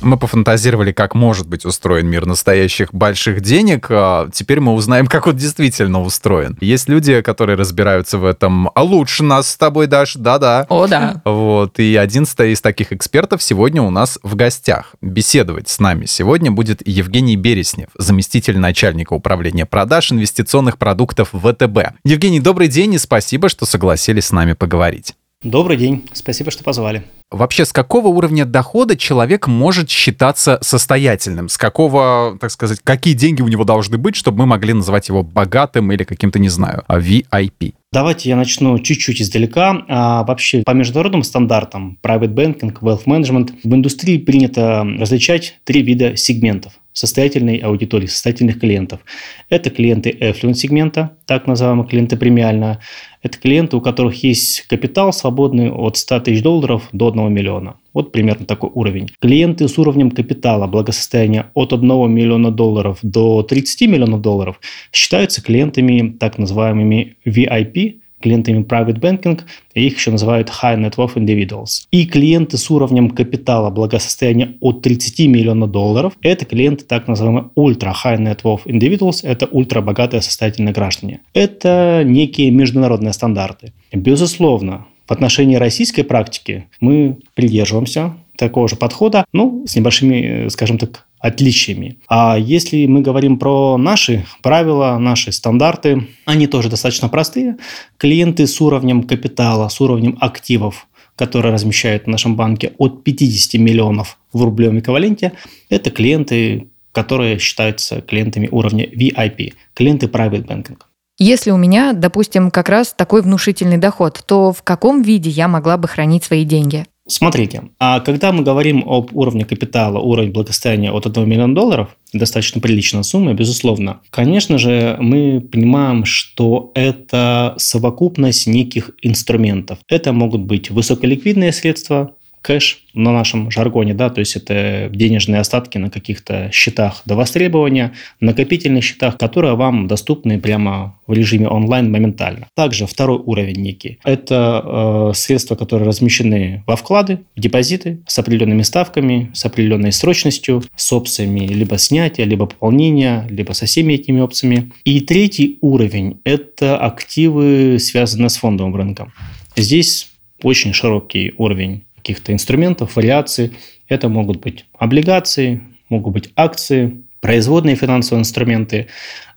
Мы 0.00 0.16
пофантазировали, 0.16 0.92
как 0.92 1.14
может 1.14 1.48
быть 1.48 1.64
устроен 1.64 2.06
мир 2.06 2.24
настоящих 2.24 2.94
больших 2.94 3.40
денег. 3.40 3.88
А 3.90 4.28
теперь 4.32 4.60
мы 4.60 4.74
узнаем, 4.74 5.06
как 5.06 5.26
он 5.26 5.36
действительно 5.36 6.00
устроен. 6.02 6.56
Есть 6.60 6.88
люди, 6.88 7.20
которые 7.20 7.56
разбираются 7.56 8.18
в 8.18 8.24
этом 8.24 8.70
а 8.74 8.82
лучше 8.82 9.22
нас 9.24 9.50
с 9.50 9.56
тобой, 9.56 9.86
Даш. 9.86 10.14
Да-да. 10.14 10.66
О, 10.68 10.86
да. 10.86 11.20
Вот. 11.24 11.78
И 11.80 11.96
один 11.96 12.24
из 12.24 12.60
таких 12.60 12.92
экспертов 12.92 13.42
сегодня 13.42 13.82
у 13.82 13.90
нас 13.90 14.18
в 14.22 14.36
гостях. 14.36 14.94
Беседовать 15.00 15.68
с 15.68 15.80
нами 15.80 16.06
сегодня 16.06 16.50
будет 16.50 16.86
Евгений 16.86 17.36
Береснев, 17.36 17.88
заместитель 17.96 18.58
начальника 18.58 19.14
управления 19.14 19.66
продаж 19.66 20.12
инвестиционных 20.12 20.78
продуктов 20.78 21.30
ВТБ. 21.32 21.94
Евгений, 22.04 22.40
добрый 22.40 22.68
день 22.68 22.94
и 22.94 22.98
спасибо, 22.98 23.48
что 23.48 23.66
согласились 23.66 24.26
с 24.26 24.32
нами 24.32 24.52
поговорить. 24.52 25.14
Добрый 25.42 25.76
день, 25.76 26.08
спасибо, 26.14 26.50
что 26.50 26.64
позвали. 26.64 27.04
Вообще, 27.30 27.66
с 27.66 27.72
какого 27.74 28.08
уровня 28.08 28.46
дохода 28.46 28.96
человек 28.96 29.48
может 29.48 29.90
считаться 29.90 30.58
состоятельным? 30.62 31.50
С 31.50 31.58
какого, 31.58 32.38
так 32.40 32.50
сказать, 32.50 32.80
какие 32.82 33.12
деньги 33.12 33.42
у 33.42 33.48
него 33.48 33.64
должны 33.64 33.98
быть, 33.98 34.16
чтобы 34.16 34.38
мы 34.38 34.46
могли 34.46 34.72
называть 34.72 35.08
его 35.08 35.22
богатым 35.22 35.92
или 35.92 36.04
каким-то, 36.04 36.38
не 36.38 36.48
знаю, 36.48 36.84
VIP? 36.88 37.74
Давайте 37.92 38.30
я 38.30 38.36
начну 38.36 38.78
чуть-чуть 38.78 39.20
издалека. 39.20 39.84
А 39.88 40.24
вообще, 40.24 40.62
по 40.62 40.70
международным 40.70 41.22
стандартам 41.22 41.98
private 42.02 42.32
banking, 42.32 42.78
wealth 42.80 43.04
management, 43.04 43.52
в 43.62 43.74
индустрии 43.74 44.16
принято 44.16 44.86
различать 44.98 45.58
три 45.64 45.82
вида 45.82 46.16
сегментов 46.16 46.72
состоятельной 46.98 47.58
аудитории, 47.58 48.06
состоятельных 48.06 48.58
клиентов. 48.58 49.00
Это 49.48 49.70
клиенты 49.70 50.10
affluent 50.10 50.54
сегмента, 50.54 51.16
так 51.26 51.46
называемые 51.46 51.86
клиенты 51.86 52.16
премиального. 52.16 52.80
Это 53.22 53.38
клиенты, 53.38 53.76
у 53.76 53.80
которых 53.80 54.22
есть 54.24 54.62
капитал 54.62 55.12
свободный 55.12 55.70
от 55.70 55.96
100 55.96 56.20
тысяч 56.20 56.42
долларов 56.42 56.88
до 56.92 57.08
1 57.08 57.17
миллиона. 57.26 57.74
Вот 57.92 58.12
примерно 58.12 58.46
такой 58.46 58.70
уровень. 58.72 59.08
Клиенты 59.20 59.66
с 59.66 59.76
уровнем 59.78 60.12
капитала, 60.12 60.68
благосостояния 60.68 61.50
от 61.54 61.72
1 61.72 61.88
миллиона 62.12 62.52
долларов 62.52 62.98
до 63.02 63.42
30 63.42 63.88
миллионов 63.88 64.20
долларов 64.20 64.60
считаются 64.92 65.42
клиентами 65.42 66.16
так 66.18 66.38
называемыми 66.38 67.16
VIP, 67.26 67.96
клиентами 68.20 68.62
private 68.62 69.00
banking, 69.00 69.40
их 69.74 69.96
еще 69.96 70.10
называют 70.10 70.48
high 70.48 70.76
net 70.76 70.96
worth 70.96 71.14
individuals. 71.14 71.86
И 71.90 72.06
клиенты 72.06 72.56
с 72.56 72.70
уровнем 72.70 73.10
капитала 73.10 73.70
благосостояния 73.70 74.56
от 74.60 74.82
30 74.82 75.28
миллионов 75.28 75.70
долларов– 75.70 76.14
это 76.22 76.44
клиенты 76.44 76.84
так 76.84 77.08
называемые 77.08 77.50
ultra 77.56 77.92
high 78.04 78.18
net 78.18 78.42
worth 78.42 78.64
individuals, 78.66 79.20
это 79.22 79.46
ультрабогатые 79.46 80.22
состоятельные 80.22 80.72
граждане. 80.72 81.20
Это 81.34 82.02
некие 82.04 82.50
международные 82.50 83.12
стандарты. 83.12 83.72
Безусловно, 83.92 84.86
в 85.08 85.12
отношении 85.12 85.56
российской 85.56 86.02
практики 86.02 86.68
мы 86.80 87.18
придерживаемся 87.34 88.14
такого 88.36 88.68
же 88.68 88.76
подхода, 88.76 89.24
ну, 89.32 89.64
с 89.66 89.74
небольшими, 89.74 90.48
скажем 90.48 90.78
так, 90.78 91.06
отличиями. 91.18 91.98
А 92.08 92.38
если 92.38 92.86
мы 92.86 93.00
говорим 93.00 93.38
про 93.38 93.76
наши 93.78 94.24
правила, 94.42 94.96
наши 94.98 95.32
стандарты, 95.32 96.06
они 96.26 96.46
тоже 96.46 96.68
достаточно 96.68 97.08
простые. 97.08 97.56
Клиенты 97.96 98.46
с 98.46 98.60
уровнем 98.60 99.02
капитала, 99.02 99.68
с 99.68 99.80
уровнем 99.80 100.16
активов, 100.20 100.86
которые 101.16 101.52
размещают 101.52 102.04
в 102.04 102.08
нашем 102.08 102.36
банке 102.36 102.72
от 102.78 103.02
50 103.02 103.60
миллионов 103.60 104.18
в 104.32 104.44
рублевом 104.44 104.78
эквиваленте, 104.78 105.32
это 105.68 105.90
клиенты, 105.90 106.68
которые 106.92 107.38
считаются 107.38 108.02
клиентами 108.02 108.48
уровня 108.52 108.84
VIP, 108.84 109.54
клиенты 109.74 110.06
private 110.06 110.46
banking. 110.46 110.78
Если 111.18 111.50
у 111.50 111.56
меня, 111.56 111.92
допустим, 111.94 112.52
как 112.52 112.68
раз 112.68 112.94
такой 112.96 113.22
внушительный 113.22 113.76
доход, 113.76 114.22
то 114.24 114.52
в 114.52 114.62
каком 114.62 115.02
виде 115.02 115.30
я 115.30 115.48
могла 115.48 115.76
бы 115.76 115.88
хранить 115.88 116.22
свои 116.22 116.44
деньги? 116.44 116.86
Смотрите, 117.08 117.62
а 117.80 118.00
когда 118.00 118.32
мы 118.32 118.42
говорим 118.42 118.84
об 118.86 119.16
уровне 119.16 119.46
капитала, 119.46 119.98
уровне 119.98 120.30
благосостояния 120.30 120.92
от 120.92 121.06
1 121.06 121.26
миллиона 121.26 121.54
долларов, 121.54 121.96
достаточно 122.12 122.60
приличная 122.60 123.02
сумма, 123.02 123.32
безусловно, 123.32 124.00
конечно 124.10 124.58
же, 124.58 124.96
мы 125.00 125.40
понимаем, 125.40 126.04
что 126.04 126.70
это 126.74 127.54
совокупность 127.56 128.46
неких 128.46 128.90
инструментов. 129.00 129.78
Это 129.88 130.12
могут 130.12 130.42
быть 130.42 130.70
высоколиквидные 130.70 131.52
средства, 131.52 132.12
кэш 132.48 132.84
на 132.94 133.12
нашем 133.12 133.50
жаргоне, 133.50 133.92
да, 133.92 134.08
то 134.08 134.20
есть 134.20 134.34
это 134.34 134.88
денежные 134.90 135.40
остатки 135.40 135.76
на 135.76 135.90
каких-то 135.90 136.50
счетах 136.50 137.02
до 137.04 137.14
востребования, 137.14 137.92
накопительных 138.20 138.82
счетах, 138.84 139.18
которые 139.18 139.54
вам 139.54 139.86
доступны 139.86 140.40
прямо 140.40 140.98
в 141.06 141.12
режиме 141.12 141.46
онлайн 141.46 141.92
моментально. 141.92 142.46
Также 142.54 142.86
второй 142.86 143.18
уровень 143.18 143.60
некий. 143.60 143.98
Это 144.02 144.62
э, 144.64 145.12
средства, 145.14 145.56
которые 145.56 145.86
размещены 145.86 146.64
во 146.66 146.76
вклады, 146.76 147.18
в 147.36 147.40
депозиты 147.40 147.98
с 148.06 148.18
определенными 148.18 148.62
ставками, 148.62 149.30
с 149.34 149.44
определенной 149.44 149.92
срочностью, 149.92 150.62
с 150.74 150.90
опциями 150.90 151.40
либо 151.40 151.76
снятия, 151.76 152.24
либо 152.24 152.46
пополнения, 152.46 153.26
либо 153.28 153.52
со 153.52 153.66
всеми 153.66 153.92
этими 153.92 154.20
опциями. 154.20 154.72
И 154.84 155.00
третий 155.00 155.58
уровень– 155.60 156.20
это 156.24 156.78
активы, 156.78 157.76
связанные 157.78 158.30
с 158.30 158.38
фондовым 158.38 158.74
рынком. 158.74 159.12
Здесь 159.54 160.08
очень 160.42 160.72
широкий 160.72 161.34
уровень 161.36 161.82
каких-то 162.08 162.32
инструментов, 162.32 162.96
вариаций. 162.96 163.52
Это 163.86 164.08
могут 164.08 164.40
быть 164.40 164.64
облигации, 164.78 165.60
могут 165.90 166.14
быть 166.14 166.30
акции, 166.36 167.02
производные 167.20 167.76
финансовые 167.76 168.22
инструменты, 168.22 168.86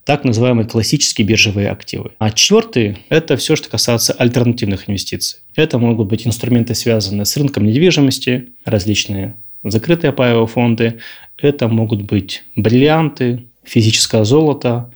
так 0.06 0.24
называемые 0.24 0.68
классические 0.68 1.28
биржевые 1.28 1.70
активы. 1.70 2.12
А 2.18 2.32
четвертый– 2.32 3.00
это 3.10 3.36
все, 3.36 3.58
что 3.58 3.70
касается 3.70 4.14
альтернативных 4.14 4.90
инвестиций. 4.90 5.40
Это 5.56 5.80
могут 5.80 6.08
быть 6.08 6.26
инструменты, 6.26 6.74
связанные 6.74 7.26
с 7.26 7.36
рынком 7.36 7.66
недвижимости, 7.66 8.54
различные 8.64 9.36
закрытые 9.64 10.14
паевые 10.14 10.48
фонды. 10.48 11.00
Это 11.38 11.68
могут 11.68 12.04
быть 12.04 12.44
бриллианты, 12.56 13.48
физическое 13.64 14.24
золото, 14.24 14.90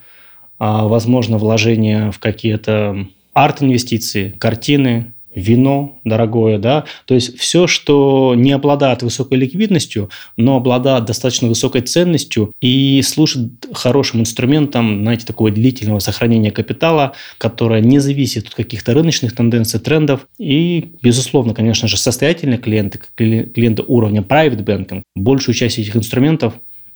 а, 0.58 0.88
возможно, 0.88 1.38
вложение 1.38 2.12
в 2.12 2.20
какие-то 2.20 3.06
арт-инвестиции, 3.34 4.30
картины, 4.30 5.14
вино 5.36 6.00
дорогое, 6.04 6.58
да, 6.58 6.86
то 7.06 7.14
есть 7.14 7.38
все, 7.38 7.68
что 7.68 8.34
не 8.36 8.52
обладает 8.52 9.04
высокой 9.04 9.38
ликвидностью, 9.38 10.10
но 10.38 10.56
обладает 10.56 11.06
достаточно 11.06 11.48
высокой 11.48 11.82
ценностью 11.82 12.54
и 12.62 13.02
служит 13.04 13.68
хорошим 13.74 14.22
инструментом, 14.22 15.02
знаете, 15.02 15.26
такого 15.26 15.52
длительного 15.52 16.00
сохранения 16.00 16.52
капитала, 16.52 17.14
которое 17.38 17.82
не 17.82 18.00
зависит 18.00 18.48
от 18.48 18.56
каких-то 18.56 18.94
рыночных 18.94 19.36
тенденций, 19.36 19.80
трендов. 19.80 20.28
И, 20.40 20.92
безусловно, 21.02 21.54
конечно 21.54 21.88
же, 21.88 21.98
состоятельные 21.98 22.58
клиенты, 22.58 23.00
клиенты 23.16 23.84
уровня 23.86 24.22
private 24.22 24.64
banking, 24.64 25.04
большую 25.16 25.56
часть 25.56 25.80
этих 25.80 25.96
инструментов 25.96 26.54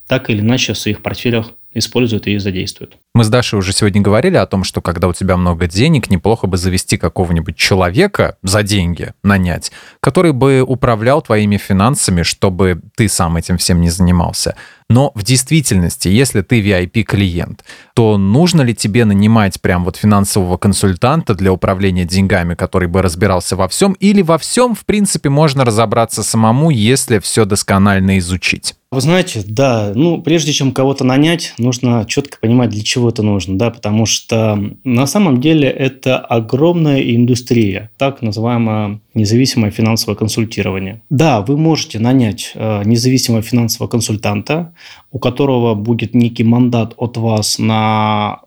так 0.07 0.29
или 0.31 0.39
иначе 0.39 0.73
в 0.73 0.77
своих 0.77 1.03
портфелях 1.03 1.53
используют 1.73 2.27
и 2.27 2.37
задействуют. 2.37 2.97
Мы 3.13 3.23
с 3.23 3.29
Дашей 3.29 3.59
уже 3.59 3.73
сегодня 3.73 4.01
говорили 4.01 4.37
о 4.37 4.45
том, 4.45 4.63
что 4.63 4.81
когда 4.81 5.07
у 5.07 5.13
тебя 5.13 5.37
много 5.37 5.67
денег, 5.67 6.09
неплохо 6.09 6.47
бы 6.47 6.57
завести 6.57 6.97
какого-нибудь 6.97 7.55
человека 7.55 8.37
за 8.43 8.63
деньги, 8.63 9.13
нанять, 9.23 9.71
который 9.99 10.31
бы 10.31 10.61
управлял 10.61 11.21
твоими 11.21 11.57
финансами, 11.57 12.23
чтобы 12.23 12.81
ты 12.95 13.07
сам 13.07 13.37
этим 13.37 13.57
всем 13.57 13.81
не 13.81 13.89
занимался. 13.89 14.55
Но 14.89 15.11
в 15.13 15.23
действительности, 15.23 16.07
если 16.07 16.41
ты 16.41 16.61
VIP-клиент, 16.61 17.63
то 17.93 18.17
нужно 18.17 18.63
ли 18.63 18.73
тебе 18.73 19.05
нанимать 19.05 19.61
прям 19.61 19.85
вот 19.85 19.97
финансового 19.97 20.57
консультанта 20.57 21.35
для 21.35 21.53
управления 21.53 22.05
деньгами, 22.05 22.55
который 22.55 22.87
бы 22.87 23.03
разбирался 23.03 23.55
во 23.55 23.67
всем, 23.67 23.93
или 23.93 24.23
во 24.23 24.39
всем, 24.39 24.73
в 24.73 24.85
принципе, 24.85 25.29
можно 25.29 25.63
разобраться 25.63 26.23
самому, 26.23 26.71
если 26.71 27.19
все 27.19 27.45
досконально 27.45 28.17
изучить? 28.17 28.75
Вы 28.91 29.01
знаете, 29.01 29.43
да, 29.45 29.91
ну, 29.93 30.19
прежде 30.19 30.51
чем 30.51 30.71
кого-то 30.71 31.03
нанять, 31.03 31.53
нужно 31.59 32.05
четко 32.07 32.39
понимать, 32.39 32.71
для 32.71 32.81
чего 32.81 33.09
это 33.09 33.21
нужно, 33.21 33.55
да, 33.55 33.69
потому 33.69 34.07
что 34.07 34.59
на 34.83 35.05
самом 35.05 35.39
деле 35.39 35.69
это 35.69 36.17
огромная 36.17 36.99
индустрия, 36.99 37.91
так 37.97 38.23
называемое 38.23 38.99
независимое 39.13 39.69
финансовое 39.69 40.15
консультирование. 40.15 41.03
Да, 41.11 41.41
вы 41.41 41.55
можете 41.55 41.99
нанять 41.99 42.53
э, 42.55 42.81
независимого 42.83 43.43
финансового 43.43 43.87
консультанта, 43.87 44.73
у 45.11 45.19
которого 45.19 45.75
будет 45.75 46.15
некий 46.15 46.43
мандат 46.43 46.95
от 46.97 47.17
вас 47.17 47.59
на 47.59 48.39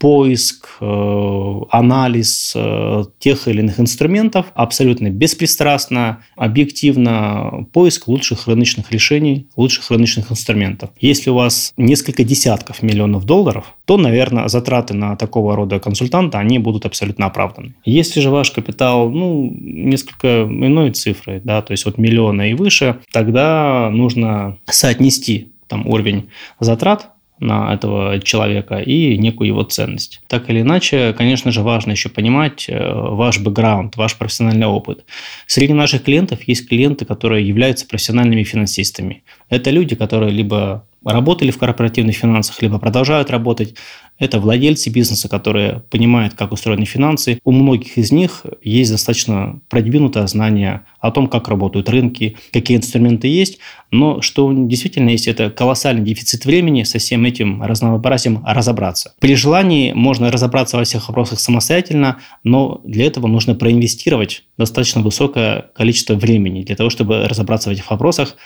поиск, 0.00 0.66
э, 0.80 1.60
анализ 1.70 2.54
э, 2.56 3.04
тех 3.18 3.46
или 3.46 3.60
иных 3.60 3.78
инструментов 3.78 4.46
абсолютно 4.54 5.10
беспристрастно, 5.10 6.24
объективно, 6.36 7.66
поиск 7.74 8.08
лучших 8.08 8.48
рыночных 8.48 8.90
решений, 8.92 9.46
лучших 9.56 9.90
рыночных 9.90 10.32
инструментов. 10.32 10.88
Если 10.98 11.28
у 11.28 11.34
вас 11.34 11.74
несколько 11.76 12.24
десятков 12.24 12.82
миллионов 12.82 13.26
долларов, 13.26 13.74
то, 13.84 13.98
наверное, 13.98 14.48
затраты 14.48 14.94
на 14.94 15.16
такого 15.16 15.54
рода 15.54 15.78
консультанта, 15.78 16.38
они 16.38 16.58
будут 16.58 16.86
абсолютно 16.86 17.26
оправданы. 17.26 17.74
Если 17.84 18.20
же 18.20 18.30
ваш 18.30 18.52
капитал, 18.52 19.10
ну, 19.10 19.54
несколько 19.60 20.44
иной 20.44 20.92
цифры, 20.92 21.42
да, 21.44 21.60
то 21.60 21.72
есть 21.72 21.86
от 21.86 21.98
миллиона 21.98 22.50
и 22.50 22.54
выше, 22.54 23.00
тогда 23.12 23.90
нужно 23.92 24.56
соотнести 24.64 25.52
там 25.68 25.86
уровень 25.86 26.30
затрат 26.58 27.10
на 27.40 27.74
этого 27.74 28.20
человека 28.20 28.78
и 28.78 29.18
некую 29.18 29.48
его 29.48 29.62
ценность. 29.62 30.20
Так 30.28 30.48
или 30.50 30.60
иначе, 30.60 31.14
конечно 31.16 31.50
же, 31.50 31.62
важно 31.62 31.92
еще 31.92 32.08
понимать 32.08 32.66
э, 32.68 32.78
ваш 32.78 33.40
бэкграунд, 33.40 33.96
ваш 33.96 34.16
профессиональный 34.16 34.66
опыт. 34.66 35.04
Среди 35.46 35.72
наших 35.72 36.04
клиентов 36.04 36.42
есть 36.44 36.68
клиенты, 36.68 37.04
которые 37.04 37.46
являются 37.46 37.86
профессиональными 37.86 38.44
финансистами. 38.44 39.22
Это 39.48 39.70
люди, 39.70 39.96
которые 39.96 40.30
либо 40.30 40.84
работали 41.04 41.50
в 41.50 41.58
корпоративных 41.58 42.16
финансах, 42.16 42.60
либо 42.62 42.78
продолжают 42.78 43.30
работать. 43.30 43.74
Это 44.18 44.38
владельцы 44.38 44.90
бизнеса, 44.90 45.30
которые 45.30 45.82
понимают, 45.88 46.34
как 46.34 46.52
устроены 46.52 46.84
финансы. 46.84 47.40
У 47.42 47.52
многих 47.52 47.96
из 47.96 48.12
них 48.12 48.44
есть 48.62 48.90
достаточно 48.90 49.60
продвинутое 49.70 50.26
знание 50.26 50.82
о 51.00 51.10
том, 51.10 51.26
как 51.26 51.48
работают 51.48 51.88
рынки, 51.88 52.36
какие 52.52 52.76
инструменты 52.76 53.28
есть. 53.28 53.58
Но 53.90 54.20
что 54.20 54.52
действительно 54.52 55.08
есть, 55.08 55.26
это 55.26 55.48
колоссальный 55.48 56.04
дефицит 56.04 56.44
времени 56.44 56.82
со 56.82 56.98
всем 56.98 57.24
этим 57.24 57.62
разнообразием 57.62 58.44
разобраться. 58.46 59.14
При 59.20 59.34
желании 59.34 59.92
можно 59.92 60.30
разобраться 60.30 60.76
во 60.76 60.84
всех 60.84 61.08
вопросах 61.08 61.40
самостоятельно, 61.40 62.18
но 62.44 62.82
для 62.84 63.06
этого 63.06 63.26
нужно 63.26 63.54
проинвестировать 63.54 64.44
достаточно 64.58 65.00
высокое 65.00 65.70
количество 65.74 66.14
времени 66.14 66.62
для 66.62 66.76
того, 66.76 66.90
чтобы 66.90 67.26
разобраться 67.26 67.70
в 67.70 67.72
этих 67.72 67.90
вопросах 67.90 68.36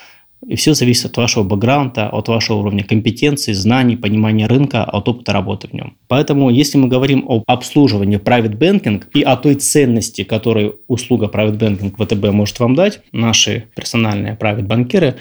и 0.47 0.57
все 0.57 0.75
зависит 0.75 1.07
от 1.07 1.17
вашего 1.17 1.43
бэкграунда, 1.43 2.09
от 2.09 2.29
вашего 2.29 2.59
уровня 2.59 2.85
компетенции, 2.85 3.53
знаний, 3.53 3.97
понимания 3.97 4.47
рынка, 4.47 4.85
от 4.85 5.09
опыта 5.09 5.33
работы 5.33 5.69
в 5.69 5.73
нем. 5.73 5.97
Поэтому, 6.09 6.51
если 6.51 6.79
мы 6.79 6.89
говорим 6.89 7.25
об 7.29 7.45
обслуживании 7.47 8.19
private 8.19 8.57
banking 8.57 9.05
и 9.15 9.23
о 9.23 9.37
той 9.37 9.55
ценности, 9.55 10.25
которую 10.25 10.81
услуга 10.89 11.27
private 11.27 11.59
banking 11.59 11.95
ВТБ 11.97 12.33
может 12.33 12.61
вам 12.61 12.75
дать, 12.75 13.01
наши 13.13 13.65
персональные 13.75 14.37
private 14.41 14.67
банкиры, 14.67 15.17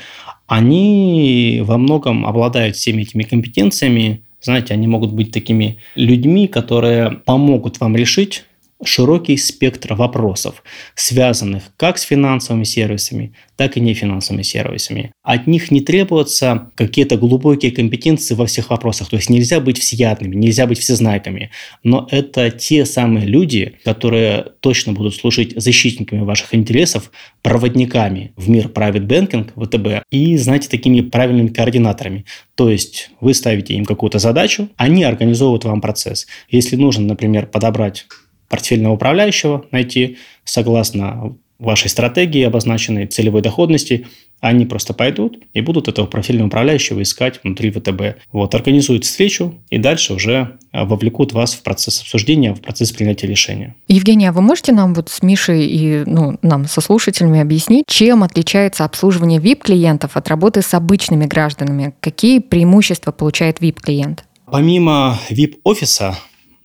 они 0.48 1.62
во 1.64 1.78
многом 1.78 2.26
обладают 2.26 2.76
всеми 2.76 3.04
этими 3.04 3.24
компетенциями. 3.24 4.24
Знаете, 4.42 4.74
они 4.74 4.88
могут 4.88 5.14
быть 5.14 5.32
такими 5.32 5.78
людьми, 5.96 6.48
которые 6.48 7.12
помогут 7.12 7.80
вам 7.80 7.96
решить 7.96 8.44
широкий 8.86 9.38
спектр 9.38 9.94
вопросов, 9.94 10.64
связанных 10.96 11.64
как 11.78 11.98
с 11.98 12.04
финансовыми 12.04 12.64
сервисами, 12.64 13.34
так 13.56 13.78
и 13.78 13.82
нефинансовыми 13.82 14.42
сервисами. 14.42 15.12
От 15.24 15.48
них 15.48 15.72
не 15.72 15.82
требуются 15.82 16.72
какие-то 16.76 17.18
глубокие 17.18 17.72
компетенции 17.72 18.36
во 18.36 18.46
всех 18.46 18.72
вопросах. 18.72 19.10
То 19.10 19.16
есть 19.16 19.30
нельзя 19.30 19.60
быть 19.60 19.78
всеядными, 19.78 20.36
нельзя 20.36 20.66
быть 20.66 20.80
всезнайками. 20.80 21.52
Но 21.84 22.08
это 22.12 22.50
те 22.52 22.86
самые 22.86 23.26
люди, 23.26 23.78
которые 23.84 24.48
точно 24.60 24.94
будут 24.94 25.16
служить 25.16 25.54
защитниками 25.56 26.22
ваших 26.22 26.56
интересов, 26.56 27.12
проводниками 27.42 28.34
в 28.38 28.50
мир 28.50 28.68
private 28.68 29.08
banking, 29.08 29.52
ВТБ, 29.56 30.06
и, 30.12 30.38
знаете, 30.38 30.70
такими 30.70 31.02
правильными 31.02 31.50
координаторами. 31.50 32.26
То 32.56 32.70
есть 32.70 33.12
вы 33.22 33.34
ставите 33.34 33.76
им 33.76 33.86
какую-то 33.86 34.20
задачу, 34.20 34.70
они 34.78 35.04
организовывают 35.04 35.66
вам 35.66 35.82
процесс. 35.82 36.28
Если 36.50 36.76
нужно, 36.76 37.06
например, 37.06 37.48
подобрать 37.48 38.06
портфельного 38.54 38.94
управляющего 38.94 39.66
найти 39.72 40.18
согласно 40.44 41.36
вашей 41.58 41.90
стратегии, 41.90 42.44
обозначенной 42.44 43.08
целевой 43.08 43.42
доходности, 43.42 44.06
они 44.42 44.68
просто 44.68 44.94
пойдут 44.94 45.40
и 45.54 45.62
будут 45.62 45.88
этого 45.88 46.06
портфельного 46.06 46.48
управляющего 46.50 47.02
искать 47.02 47.40
внутри 47.44 47.72
ВТБ. 47.72 48.22
Вот, 48.32 48.54
организуют 48.54 49.06
встречу 49.06 49.56
и 49.72 49.80
дальше 49.80 50.14
уже 50.14 50.60
а, 50.72 50.86
вовлекут 50.86 51.34
вас 51.34 51.56
в 51.56 51.64
процесс 51.64 52.00
обсуждения, 52.02 52.54
в 52.54 52.62
процесс 52.62 52.92
принятия 52.92 53.26
решения. 53.26 53.74
Евгения, 53.88 54.30
а 54.30 54.34
вы 54.34 54.44
можете 54.44 54.72
нам 54.72 54.94
вот 54.94 55.10
с 55.10 55.24
Мишей 55.24 55.66
и 55.66 56.04
ну, 56.06 56.38
нам 56.44 56.68
со 56.68 56.80
слушателями 56.80 57.40
объяснить, 57.40 57.86
чем 57.88 58.22
отличается 58.22 58.86
обслуживание 58.86 59.40
VIP-клиентов 59.40 60.16
от 60.16 60.28
работы 60.28 60.62
с 60.62 60.76
обычными 60.76 61.26
гражданами? 61.26 61.96
Какие 62.02 62.38
преимущества 62.38 63.12
получает 63.12 63.62
VIP-клиент? 63.62 64.26
Помимо 64.46 65.18
VIP-офиса, 65.32 66.16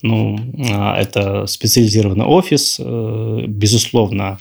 ну, 0.02 0.38
а, 0.70 0.96
это 1.00 1.46
специализированный 1.46 2.24
офис, 2.24 2.78
э, 2.78 3.44
безусловно, 3.46 4.38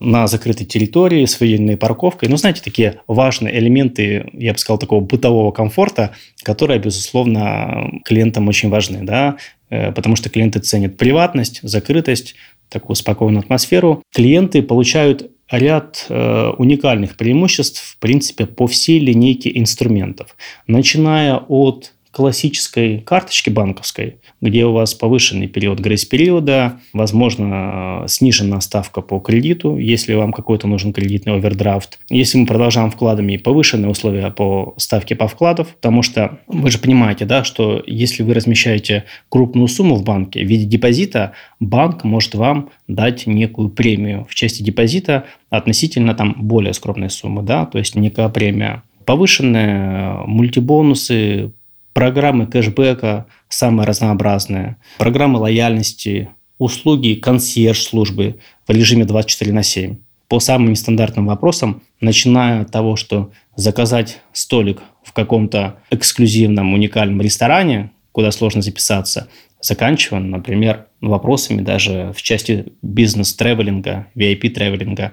на 0.00 0.26
закрытой 0.26 0.64
территории 0.64 1.26
с 1.26 1.38
военной 1.40 1.76
парковкой. 1.76 2.28
Ну, 2.30 2.36
знаете, 2.36 2.62
такие 2.64 3.00
важные 3.06 3.56
элементы, 3.58 4.30
я 4.32 4.52
бы 4.52 4.58
сказал, 4.58 4.78
такого 4.78 5.00
бытового 5.00 5.50
комфорта, 5.52 6.14
которые, 6.42 6.80
безусловно, 6.80 8.00
клиентам 8.04 8.48
очень 8.48 8.70
важны, 8.70 9.00
да, 9.02 9.36
э, 9.68 9.92
потому 9.92 10.16
что 10.16 10.30
клиенты 10.30 10.60
ценят 10.60 10.96
приватность, 10.96 11.60
закрытость, 11.62 12.34
такую 12.70 12.96
спокойную 12.96 13.40
атмосферу. 13.40 14.02
Клиенты 14.14 14.62
получают 14.62 15.30
ряд 15.50 16.06
э, 16.08 16.50
уникальных 16.56 17.16
преимуществ, 17.16 17.82
в 17.82 17.98
принципе, 17.98 18.46
по 18.46 18.66
всей 18.66 19.00
линейке 19.00 19.50
инструментов, 19.58 20.36
начиная 20.66 21.36
от 21.36 21.92
классической 22.10 22.98
карточки 22.98 23.50
банковской, 23.50 24.16
где 24.40 24.66
у 24.66 24.72
вас 24.72 24.94
повышенный 24.94 25.46
период 25.46 25.78
грейс-периода, 25.78 26.80
возможно, 26.92 28.04
снижена 28.08 28.60
ставка 28.60 29.00
по 29.00 29.20
кредиту, 29.20 29.76
если 29.76 30.14
вам 30.14 30.32
какой-то 30.32 30.66
нужен 30.66 30.92
кредитный 30.92 31.34
овердрафт. 31.34 32.00
Если 32.10 32.38
мы 32.38 32.46
продолжаем 32.46 32.90
вкладами, 32.90 33.36
повышенные 33.36 33.90
условия 33.90 34.30
по 34.30 34.74
ставке 34.76 35.14
по 35.14 35.28
вкладов, 35.28 35.68
потому 35.76 36.02
что 36.02 36.40
вы 36.48 36.70
же 36.70 36.78
понимаете, 36.78 37.26
да, 37.26 37.44
что 37.44 37.82
если 37.86 38.22
вы 38.22 38.34
размещаете 38.34 39.04
крупную 39.28 39.68
сумму 39.68 39.94
в 39.94 40.02
банке 40.02 40.44
в 40.44 40.48
виде 40.48 40.64
депозита, 40.64 41.32
банк 41.60 42.02
может 42.02 42.34
вам 42.34 42.70
дать 42.88 43.26
некую 43.26 43.68
премию 43.68 44.26
в 44.28 44.34
части 44.34 44.62
депозита 44.62 45.26
относительно 45.48 46.14
там 46.14 46.34
более 46.38 46.74
скромной 46.74 47.10
суммы, 47.10 47.42
да, 47.42 47.66
то 47.66 47.78
есть 47.78 47.94
некая 47.94 48.28
премия 48.28 48.82
повышенные 49.04 50.24
мультибонусы, 50.26 51.52
программы 51.92 52.46
кэшбэка 52.46 53.26
самые 53.48 53.86
разнообразные, 53.86 54.76
программы 54.98 55.38
лояльности, 55.38 56.30
услуги 56.58 57.14
консьерж-службы 57.14 58.40
в 58.66 58.70
режиме 58.70 59.04
24 59.04 59.52
на 59.52 59.62
7. 59.62 59.96
По 60.28 60.38
самым 60.38 60.70
нестандартным 60.70 61.26
вопросам, 61.26 61.82
начиная 62.00 62.62
от 62.62 62.70
того, 62.70 62.96
что 62.96 63.32
заказать 63.56 64.20
столик 64.32 64.80
в 65.02 65.12
каком-то 65.12 65.76
эксклюзивном 65.90 66.72
уникальном 66.72 67.20
ресторане, 67.20 67.90
куда 68.12 68.30
сложно 68.30 68.62
записаться, 68.62 69.28
заканчивая, 69.60 70.20
например, 70.20 70.86
вопросами 71.00 71.62
даже 71.62 72.12
в 72.16 72.22
части 72.22 72.72
бизнес-тревелинга, 72.82 74.06
VIP-тревелинга, 74.14 75.12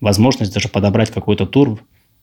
возможность 0.00 0.52
даже 0.52 0.68
подобрать 0.68 1.10
какой-то 1.10 1.46
тур 1.46 1.80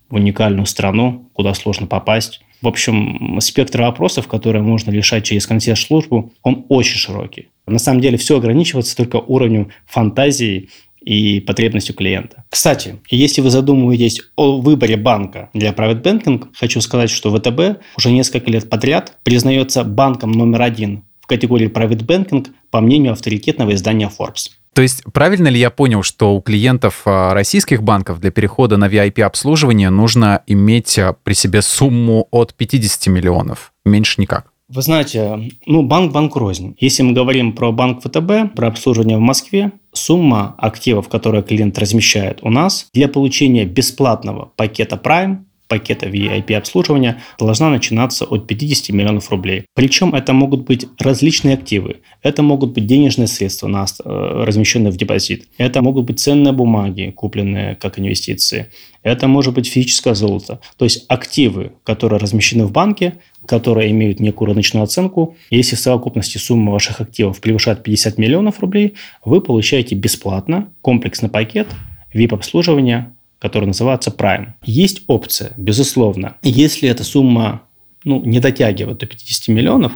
в 0.10 0.16
уникальную 0.16 0.66
страну, 0.66 1.30
куда 1.34 1.54
сложно 1.54 1.88
попасть, 1.88 2.42
в 2.62 2.68
общем, 2.68 3.40
спектр 3.42 3.82
вопросов, 3.82 4.28
которые 4.28 4.62
можно 4.62 4.92
решать 4.92 5.24
через 5.24 5.46
консьерж-службу, 5.48 6.34
он 6.44 6.66
очень 6.70 6.98
широкий. 6.98 7.50
На 7.68 7.80
самом 7.80 8.02
деле 8.02 8.18
все 8.18 8.38
ограничивается 8.38 8.96
только 8.96 9.18
уровнем 9.18 9.70
фантазии 9.86 10.70
и 11.02 11.40
потребностью 11.40 11.96
клиента. 11.96 12.44
Кстати, 12.50 12.98
если 13.10 13.42
вы 13.42 13.52
задумываетесь 13.52 14.22
о 14.36 14.60
выборе 14.60 14.98
банка 14.98 15.50
для 15.54 15.72
private 15.72 16.02
banking, 16.02 16.48
хочу 16.54 16.82
сказать, 16.82 17.12
что 17.12 17.36
ВТБ 17.36 17.84
уже 17.98 18.12
несколько 18.12 18.50
лет 18.50 18.70
подряд 18.70 19.18
признается 19.24 19.84
банком 19.84 20.32
номер 20.32 20.64
один 20.64 21.04
в 21.22 21.28
категории 21.28 21.70
private 21.70 22.06
banking 22.06 22.48
по 22.72 22.82
мнению 22.82 23.14
авторитетного 23.14 23.74
издания 23.74 24.10
Forbes. 24.16 24.50
То 24.76 24.82
есть 24.82 25.04
правильно 25.14 25.48
ли 25.48 25.58
я 25.58 25.70
понял, 25.70 26.04
что 26.04 26.36
у 26.36 26.42
клиентов 26.42 27.04
а, 27.06 27.34
российских 27.34 27.82
банков 27.82 28.20
для 28.20 28.30
перехода 28.30 28.76
на 28.76 28.90
VIP-обслуживание 28.90 29.90
нужно 29.90 30.44
иметь 30.48 31.00
а, 31.00 31.16
при 31.24 31.34
себе 31.34 31.62
сумму 31.62 32.28
от 32.30 32.54
50 32.54 33.08
миллионов? 33.08 33.72
Меньше 33.86 34.20
никак. 34.20 34.52
Вы 34.68 34.82
знаете, 34.82 35.50
ну, 35.66 35.84
банк 35.84 36.12
банк 36.12 36.36
рознь. 36.36 36.76
Если 36.80 37.04
мы 37.04 37.14
говорим 37.14 37.54
про 37.54 37.72
банк 37.72 38.02
ВТБ, 38.04 38.54
про 38.54 38.68
обслуживание 38.68 39.16
в 39.16 39.22
Москве, 39.22 39.72
сумма 39.94 40.56
активов, 40.58 41.08
которые 41.08 41.42
клиент 41.42 41.80
размещает 41.80 42.40
у 42.42 42.50
нас, 42.50 42.88
для 42.94 43.08
получения 43.08 43.64
бесплатного 43.64 44.52
пакета 44.58 45.00
Prime 45.02 45.38
пакета 45.68 46.08
VIP-обслуживания 46.08 47.22
должна 47.40 47.70
начинаться 47.70 48.26
от 48.26 48.48
50 48.48 48.90
миллионов 48.90 49.30
рублей. 49.32 49.66
Причем 49.74 50.14
это 50.14 50.34
могут 50.34 50.66
быть 50.66 50.88
различные 51.00 51.56
активы. 51.56 51.98
Это 52.22 52.44
могут 52.44 52.74
быть 52.74 52.86
денежные 52.86 53.28
средства, 53.28 53.68
э, 53.68 54.44
размещенные 54.46 54.92
в 54.92 54.98
депозит. 54.98 55.48
Это 55.58 55.82
могут 55.82 56.06
быть 56.06 56.20
ценные 56.20 56.54
бумаги, 56.54 57.14
купленные 57.16 57.76
как 57.76 58.00
инвестиции. 58.00 58.68
Это 59.04 59.28
может 59.28 59.54
быть 59.54 59.68
физическое 59.68 60.16
золото. 60.16 60.60
То 60.78 60.86
есть 60.86 61.06
активы, 61.08 61.74
которые 61.84 62.20
размещены 62.20 62.66
в 62.66 62.72
банке, 62.72 63.20
которые 63.46 63.92
имеют 63.92 64.20
некую 64.20 64.48
рыночную 64.48 64.84
оценку. 64.84 65.36
Если 65.52 65.76
в 65.76 65.80
совокупности 65.80 66.38
сумма 66.38 66.72
ваших 66.72 67.02
активов 67.02 67.40
превышает 67.40 67.84
50 67.84 68.18
миллионов 68.18 68.60
рублей, 68.60 68.96
вы 69.24 69.42
получаете 69.42 69.96
бесплатно 69.96 70.70
комплексный 70.82 71.30
пакет 71.30 71.68
VIP-обслуживания 72.14 73.16
который 73.40 73.66
называется 73.66 74.12
Prime. 74.12 74.54
Есть 74.64 75.04
опция, 75.08 75.54
безусловно. 75.58 76.38
Если 76.42 76.90
эта 76.90 77.04
сумма 77.04 77.62
ну, 78.04 78.24
не 78.24 78.40
дотягивает 78.40 79.00
до 79.00 79.06
50 79.06 79.48
миллионов, 79.50 79.94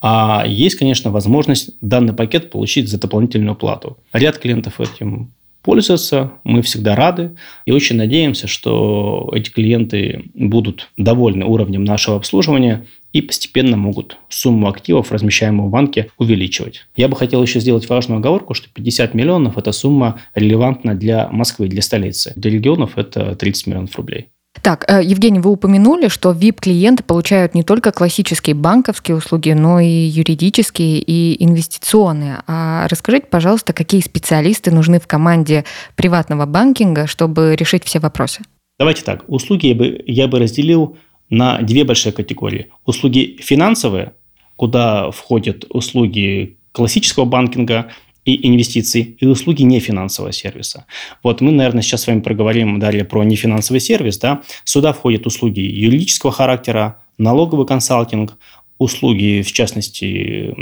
а 0.00 0.44
есть, 0.46 0.76
конечно, 0.76 1.10
возможность 1.10 1.70
данный 1.80 2.12
пакет 2.12 2.50
получить 2.50 2.88
за 2.88 3.00
дополнительную 3.00 3.56
плату. 3.56 3.98
Ряд 4.12 4.38
клиентов 4.38 4.80
этим 4.80 5.32
пользуются, 5.62 6.32
мы 6.44 6.62
всегда 6.62 6.94
рады 6.94 7.36
и 7.66 7.72
очень 7.72 7.96
надеемся, 7.96 8.46
что 8.46 9.30
эти 9.34 9.50
клиенты 9.50 10.30
будут 10.34 10.88
довольны 10.96 11.44
уровнем 11.44 11.84
нашего 11.84 12.16
обслуживания 12.16 12.86
и 13.12 13.22
постепенно 13.22 13.76
могут 13.76 14.18
сумму 14.28 14.68
активов, 14.68 15.12
размещаемую 15.12 15.68
в 15.68 15.70
банке, 15.70 16.10
увеличивать. 16.18 16.86
Я 16.96 17.08
бы 17.08 17.16
хотел 17.16 17.42
еще 17.42 17.60
сделать 17.60 17.88
важную 17.88 18.18
оговорку, 18.18 18.54
что 18.54 18.68
50 18.68 19.14
миллионов– 19.14 19.56
это 19.58 19.72
сумма 19.72 20.20
релевантна 20.34 20.94
для 20.94 21.28
Москвы, 21.30 21.68
для 21.68 21.82
столицы. 21.82 22.32
Для 22.36 22.50
регионов 22.50 22.98
это 22.98 23.34
30 23.34 23.66
миллионов 23.66 23.96
рублей. 23.96 24.28
Так, 24.62 24.84
э, 24.88 25.02
Евгений, 25.02 25.38
вы 25.38 25.50
упомянули, 25.50 26.08
что 26.08 26.32
VIP-клиенты 26.32 27.04
получают 27.04 27.54
не 27.54 27.62
только 27.62 27.92
классические 27.92 28.54
банковские 28.54 29.16
услуги, 29.16 29.50
но 29.50 29.78
и 29.80 29.86
юридические 29.86 30.98
и 30.98 31.42
инвестиционные. 31.44 32.42
А 32.46 32.88
расскажите, 32.88 33.26
пожалуйста, 33.30 33.72
какие 33.72 34.00
специалисты 34.00 34.70
нужны 34.70 34.98
в 34.98 35.06
команде 35.06 35.64
приватного 35.94 36.46
банкинга, 36.46 37.06
чтобы 37.06 37.54
решить 37.56 37.84
все 37.84 38.00
вопросы? 38.00 38.42
Давайте 38.78 39.02
так. 39.02 39.24
Услуги 39.28 39.66
я 39.66 39.74
бы, 39.74 40.02
я 40.06 40.28
бы 40.28 40.38
разделил 40.38 40.96
на 41.30 41.60
две 41.62 41.84
большие 41.84 42.12
категории. 42.12 42.68
Услуги 42.84 43.36
финансовые, 43.40 44.12
куда 44.56 45.10
входят 45.10 45.64
услуги 45.70 46.56
классического 46.72 47.24
банкинга 47.24 47.90
и 48.24 48.46
инвестиций, 48.46 49.16
и 49.18 49.26
услуги 49.26 49.62
нефинансового 49.62 50.32
сервиса. 50.32 50.84
Вот 51.22 51.40
мы, 51.40 51.50
наверное, 51.50 51.82
сейчас 51.82 52.02
с 52.02 52.06
вами 52.06 52.20
проговорим 52.20 52.78
далее 52.78 53.04
про 53.04 53.24
нефинансовый 53.24 53.80
сервис. 53.80 54.18
Да? 54.18 54.42
Сюда 54.64 54.92
входят 54.92 55.26
услуги 55.26 55.60
юридического 55.60 56.32
характера, 56.32 56.98
налоговый 57.16 57.66
консалтинг, 57.66 58.36
услуги, 58.78 59.42
в 59.42 59.52
частности, 59.52 60.54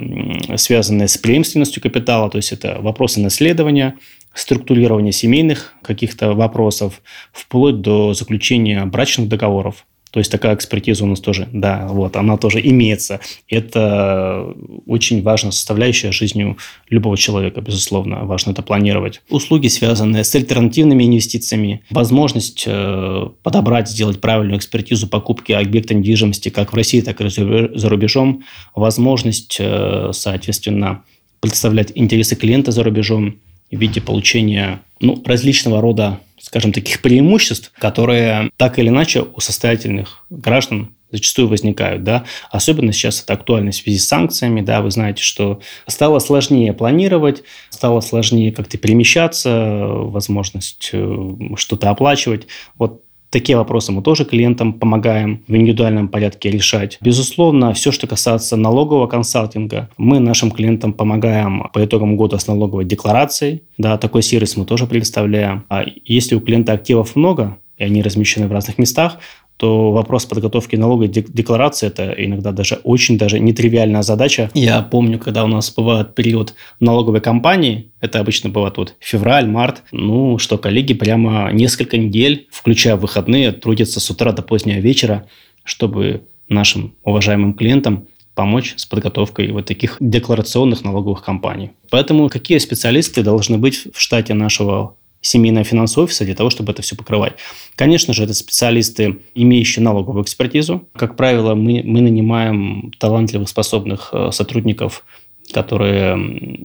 связанные 0.57 1.09
с 1.09 1.19
преемственностью 1.19 1.83
капитала, 1.83 2.31
то 2.31 2.39
есть 2.39 2.53
это 2.53 2.79
вопросы 2.81 3.21
наследования, 3.21 3.97
структурирования 4.33 5.13
семейных 5.13 5.75
каких-то 5.83 6.35
вопросов, 6.35 7.03
вплоть 7.33 7.81
до 7.81 8.15
заключения 8.15 8.85
брачных 8.87 9.29
договоров. 9.29 9.87
То 10.11 10.21
есть 10.21 10.31
такая 10.31 10.55
экспертиза 10.55 11.05
у 11.05 11.07
нас 11.07 11.21
тоже, 11.21 11.49
да, 11.53 11.87
вот, 11.89 12.17
она 12.17 12.37
тоже 12.37 12.61
имеется. 12.61 13.21
Это 13.49 14.55
очень 14.87 15.23
важная 15.23 15.51
составляющая 15.51 16.13
жизнью 16.13 16.57
любого 16.89 17.17
человека, 17.17 17.61
безусловно, 17.61 18.25
важно 18.25 18.53
это 18.53 18.63
планировать. 18.63 19.21
Услуги, 19.29 19.69
связанные 19.69 20.25
с 20.25 20.35
альтернативными 20.35 21.05
инвестициями, 21.05 21.83
возможность 21.91 22.65
э, 22.67 23.29
подобрать, 23.43 23.89
сделать 23.89 24.21
правильную 24.21 24.59
экспертизу 24.59 25.07
покупки 25.07 25.53
объекта 25.53 25.95
недвижимости 25.95 26.49
как 26.49 26.73
в 26.73 26.77
России, 26.77 27.01
так 27.01 27.21
и 27.21 27.29
за 27.29 27.89
рубежом, 27.89 28.45
возможность, 28.75 29.57
э, 29.59 30.11
соответственно, 30.13 31.03
представлять 31.41 31.93
интересы 31.95 32.37
клиента 32.37 32.73
за 32.73 32.83
рубежом 32.83 33.37
в 33.71 33.77
виде 33.77 34.01
получения 34.01 34.81
ну, 35.01 35.23
различного 35.25 35.81
рода 35.81 36.21
скажем, 36.47 36.73
таких 36.73 37.03
преимуществ, 37.03 37.73
которые 37.77 38.51
так 38.57 38.79
или 38.79 38.89
иначе 38.89 39.23
у 39.23 39.41
состоятельных 39.41 40.25
граждан 40.31 40.95
зачастую 41.11 41.49
возникают, 41.49 42.03
да, 42.03 42.25
особенно 42.51 42.93
сейчас 42.93 43.23
это 43.23 43.33
актуально 43.33 43.71
в 43.71 43.75
связи 43.75 43.99
с 43.99 44.07
санкциями, 44.07 44.61
да, 44.61 44.81
вы 44.81 44.91
знаете, 44.91 45.23
что 45.23 45.61
стало 45.87 46.19
сложнее 46.19 46.73
планировать, 46.73 47.43
стало 47.71 48.01
сложнее 48.01 48.53
как-то 48.53 48.77
перемещаться, 48.79 49.87
возможность 49.87 50.91
э, 50.93 51.37
что-то 51.57 51.91
оплачивать, 51.91 52.49
вот 52.77 53.03
Такие 53.31 53.59
вопросы 53.59 53.93
мы 53.93 54.03
тоже 54.03 54.25
клиентам 54.25 54.73
помогаем 54.73 55.43
в 55.49 55.55
индивидуальном 55.55 56.09
порядке 56.09 56.51
решать. 56.51 56.99
Безусловно, 57.01 57.73
все, 57.75 57.91
что 57.91 58.07
касается 58.07 58.57
налогового 58.57 59.07
консалтинга, 59.07 59.89
мы 59.97 60.21
нашим 60.21 60.51
клиентам 60.51 60.93
помогаем 60.93 61.69
по 61.73 61.85
итогам 61.85 62.17
года 62.17 62.39
с 62.39 62.47
налоговой 62.47 62.85
декларацией. 62.85 63.63
Да, 63.79 63.99
такой 63.99 64.23
сервис 64.23 64.57
мы 64.57 64.65
тоже 64.65 64.87
предоставляем. 64.87 65.65
А 65.69 65.85
если 66.05 66.35
у 66.35 66.41
клиента 66.41 66.73
активов 66.73 67.17
много, 67.17 67.59
и 67.77 67.85
они 67.85 68.03
размещены 68.03 68.49
в 68.49 68.53
разных 68.53 68.79
местах, 68.79 69.19
то 69.57 69.91
вопрос 69.93 70.27
подготовки 70.27 70.77
налоговой 70.77 71.09
декларации– 71.09 71.87
это 71.89 72.15
иногда 72.17 72.53
даже 72.53 72.77
очень 72.85 73.17
даже 73.17 73.39
нетривиальная 73.41 74.03
задача. 74.03 74.51
Я 74.55 74.83
помню, 74.83 75.19
когда 75.19 75.45
у 75.45 75.49
нас 75.49 75.71
бывает 75.71 76.15
период 76.15 76.55
налоговой 76.79 77.21
кампании, 77.21 77.91
это 78.01 78.21
обычно 78.21 78.51
бывает 78.51 78.77
вот 78.77 78.95
февраль, 78.99 79.47
март, 79.47 79.83
ну, 79.93 80.39
что 80.39 80.59
коллеги 80.59 80.93
прямо 80.93 81.51
несколько 81.53 81.97
недель, 81.97 82.49
включая 82.51 82.97
выходные, 82.97 83.53
трудятся 83.53 84.01
с 84.01 84.11
утра 84.11 84.33
до 84.33 84.43
позднего 84.43 84.79
вечера, 84.79 85.27
чтобы 85.65 86.23
нашим 86.49 86.95
уважаемым 87.03 87.55
клиентам 87.55 88.09
помочь 88.35 88.75
с 88.77 88.85
подготовкой 88.85 89.51
вот 89.51 89.65
таких 89.65 89.97
декларационных 89.99 90.85
налоговых 90.85 91.25
компаний. 91.25 91.71
Поэтому 91.91 92.29
какие 92.29 92.59
специалисты 92.59 93.23
должны 93.23 93.57
быть 93.57 93.87
в 93.93 93.99
штате 93.99 94.35
нашего 94.35 94.97
семейного 95.27 95.65
финансового 95.65 96.07
офиса 96.07 96.25
для 96.25 96.35
того, 96.35 96.51
чтобы 96.51 96.73
это 96.73 96.83
все 96.83 96.97
покрывать. 96.97 97.35
Конечно 97.75 98.15
же, 98.15 98.25
это 98.25 98.35
специалисты, 98.35 99.19
имеющие 99.35 99.83
налоговую 99.83 100.23
экспертизу. 100.23 100.89
Как 100.95 101.17
правило, 101.17 101.55
мы, 101.55 101.83
мы 101.85 102.01
нанимаем 102.01 102.93
талантливых, 102.99 103.49
способных 103.49 104.11
э, 104.13 104.31
сотрудников, 104.33 105.05
которые 105.53 106.15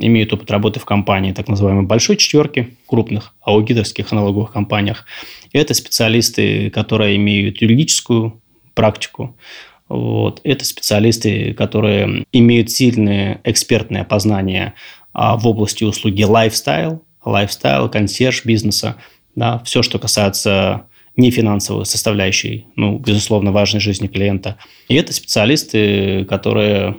имеют 0.05 0.33
опыт 0.33 0.49
работы 0.51 0.79
в 0.79 0.85
компании 0.85 1.33
так 1.33 1.47
называемой 1.47 1.85
большой 1.85 2.17
четверки, 2.17 2.77
крупных 2.87 3.33
аудиторских 3.41 4.11
налоговых 4.11 4.51
компаниях. 4.51 5.05
Это 5.53 5.73
специалисты, 5.73 6.69
которые 6.69 7.15
имеют 7.17 7.61
юридическую 7.61 8.41
практику, 8.73 9.35
вот. 9.89 10.39
Это 10.45 10.63
специалисты, 10.63 11.53
которые 11.53 12.25
имеют 12.31 12.71
сильные 12.71 13.41
экспертные 13.43 14.05
познания 14.05 14.73
а, 15.11 15.35
в 15.35 15.45
области 15.45 15.83
услуги 15.83 16.23
lifestyle, 16.23 17.01
лайфстайл, 17.23 17.89
консьерж 17.89 18.45
бизнеса, 18.45 18.97
да, 19.35 19.59
все, 19.59 19.81
что 19.81 19.99
касается 19.99 20.87
нефинансовой 21.15 21.85
составляющей, 21.85 22.67
ну, 22.75 22.97
безусловно, 22.97 23.51
важной 23.51 23.79
жизни 23.81 24.07
клиента. 24.07 24.57
И 24.87 24.95
это 24.95 25.13
специалисты, 25.13 26.25
которые 26.25 26.97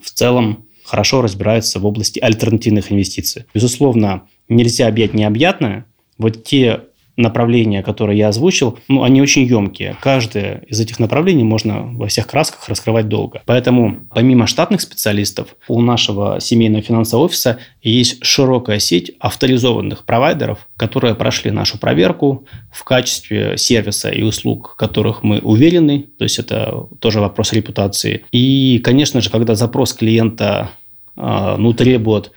в 0.00 0.10
целом 0.10 0.66
хорошо 0.84 1.22
разбираются 1.22 1.80
в 1.80 1.86
области 1.86 2.18
альтернативных 2.20 2.92
инвестиций. 2.92 3.44
Безусловно, 3.54 4.28
нельзя 4.48 4.86
объять 4.86 5.14
необъятное. 5.14 5.86
Вот 6.18 6.44
те 6.44 6.82
направления, 7.16 7.82
которые 7.82 8.18
я 8.18 8.28
озвучил, 8.28 8.78
ну, 8.88 9.02
они 9.02 9.22
очень 9.22 9.44
емкие. 9.44 9.96
Каждое 10.00 10.62
из 10.68 10.80
этих 10.80 10.98
направлений 10.98 11.44
можно 11.44 11.82
во 11.82 12.08
всех 12.08 12.26
красках 12.26 12.68
раскрывать 12.68 13.08
долго. 13.08 13.42
Поэтому 13.46 14.00
помимо 14.14 14.46
штатных 14.46 14.80
специалистов, 14.80 15.56
у 15.68 15.80
нашего 15.80 16.40
семейного 16.40 16.82
финансового 16.82 17.26
офиса 17.26 17.58
есть 17.82 18.24
широкая 18.24 18.78
сеть 18.78 19.12
авторизованных 19.18 20.04
провайдеров, 20.04 20.68
которые 20.76 21.14
прошли 21.14 21.50
нашу 21.50 21.78
проверку 21.78 22.46
в 22.70 22.84
качестве 22.84 23.56
сервиса 23.56 24.10
и 24.10 24.22
услуг, 24.22 24.72
в 24.74 24.76
которых 24.76 25.22
мы 25.22 25.38
уверены. 25.38 26.06
То 26.18 26.24
есть 26.24 26.38
это 26.38 26.86
тоже 26.98 27.20
вопрос 27.20 27.52
репутации. 27.52 28.24
И, 28.32 28.80
конечно 28.84 29.20
же, 29.20 29.30
когда 29.30 29.54
запрос 29.54 29.94
клиента 29.94 30.70
а, 31.16 31.56
ну, 31.56 31.72
требует 31.72 32.32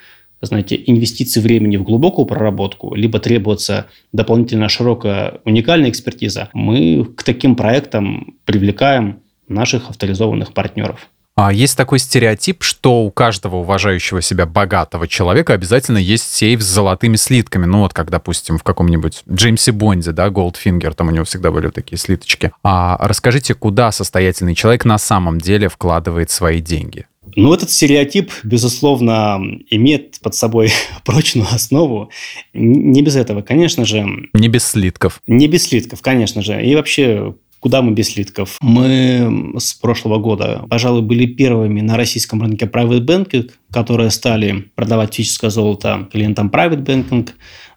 знаете, 0.45 0.81
инвестиции 0.85 1.39
времени 1.39 1.77
в 1.77 1.83
глубокую 1.83 2.25
проработку, 2.25 2.95
либо 2.95 3.19
требуется 3.19 3.87
дополнительно 4.13 4.69
широкая 4.69 5.39
уникальная 5.45 5.89
экспертиза, 5.89 6.49
мы 6.53 7.05
к 7.05 7.23
таким 7.23 7.55
проектам 7.55 8.35
привлекаем 8.45 9.19
наших 9.47 9.89
авторизованных 9.89 10.53
партнеров. 10.53 11.09
А 11.41 11.53
есть 11.53 11.77
такой 11.77 11.99
стереотип, 11.99 12.63
что 12.63 13.03
у 13.03 13.11
каждого 13.11 13.57
уважающего 13.57 14.21
себя 14.21 14.45
богатого 14.45 15.07
человека 15.07 15.53
обязательно 15.53 15.97
есть 15.97 16.35
сейф 16.35 16.61
с 16.61 16.65
золотыми 16.65 17.15
слитками. 17.15 17.65
Ну 17.65 17.79
вот, 17.79 17.93
как, 17.93 18.09
допустим, 18.09 18.57
в 18.57 18.63
каком-нибудь 18.63 19.23
Джеймсе 19.31 19.71
Бонде, 19.71 20.11
да, 20.11 20.29
Голдфингер, 20.29 20.93
там 20.93 21.07
у 21.07 21.11
него 21.11 21.23
всегда 21.23 21.51
были 21.51 21.69
такие 21.69 21.97
слиточки. 21.97 22.51
А 22.61 22.97
расскажите, 22.99 23.53
куда 23.53 23.93
состоятельный 23.93 24.53
человек 24.53 24.83
на 24.83 24.97
самом 24.97 25.39
деле 25.39 25.69
вкладывает 25.69 26.29
свои 26.29 26.59
деньги? 26.59 27.07
Ну, 27.39 27.53
этот 27.53 27.71
стереотип, 27.71 28.31
безусловно, 28.43 29.39
имеет 29.69 30.19
под 30.19 30.35
собой 30.35 30.71
прочную 31.05 31.47
основу. 31.51 32.09
Не 32.53 33.01
без 33.01 33.15
этого, 33.15 33.41
конечно 33.41 33.85
же. 33.85 34.05
Не 34.33 34.47
без 34.49 34.65
слитков. 34.65 35.21
Не 35.25 35.47
без 35.47 35.67
слитков, 35.67 36.01
конечно 36.01 36.41
же. 36.41 36.63
И 36.63 36.75
вообще, 36.75 37.33
Куда 37.59 37.81
мы 37.81 37.91
без 37.91 38.13
слитков? 38.13 38.57
Мы 38.61 39.53
с 39.57 39.73
прошлого 39.73 40.17
года, 40.17 40.65
пожалуй, 40.69 41.01
были 41.01 41.25
первыми 41.25 41.81
на 41.81 41.97
российском 41.97 42.41
рынке 42.41 42.65
private 42.65 43.05
banking, 43.05 43.51
которые 43.71 44.11
стали 44.11 44.71
продавать 44.75 45.13
физическое 45.13 45.49
золото 45.49 46.07
клиентам 46.11 46.49
private 46.49 46.83
banking 46.83 47.29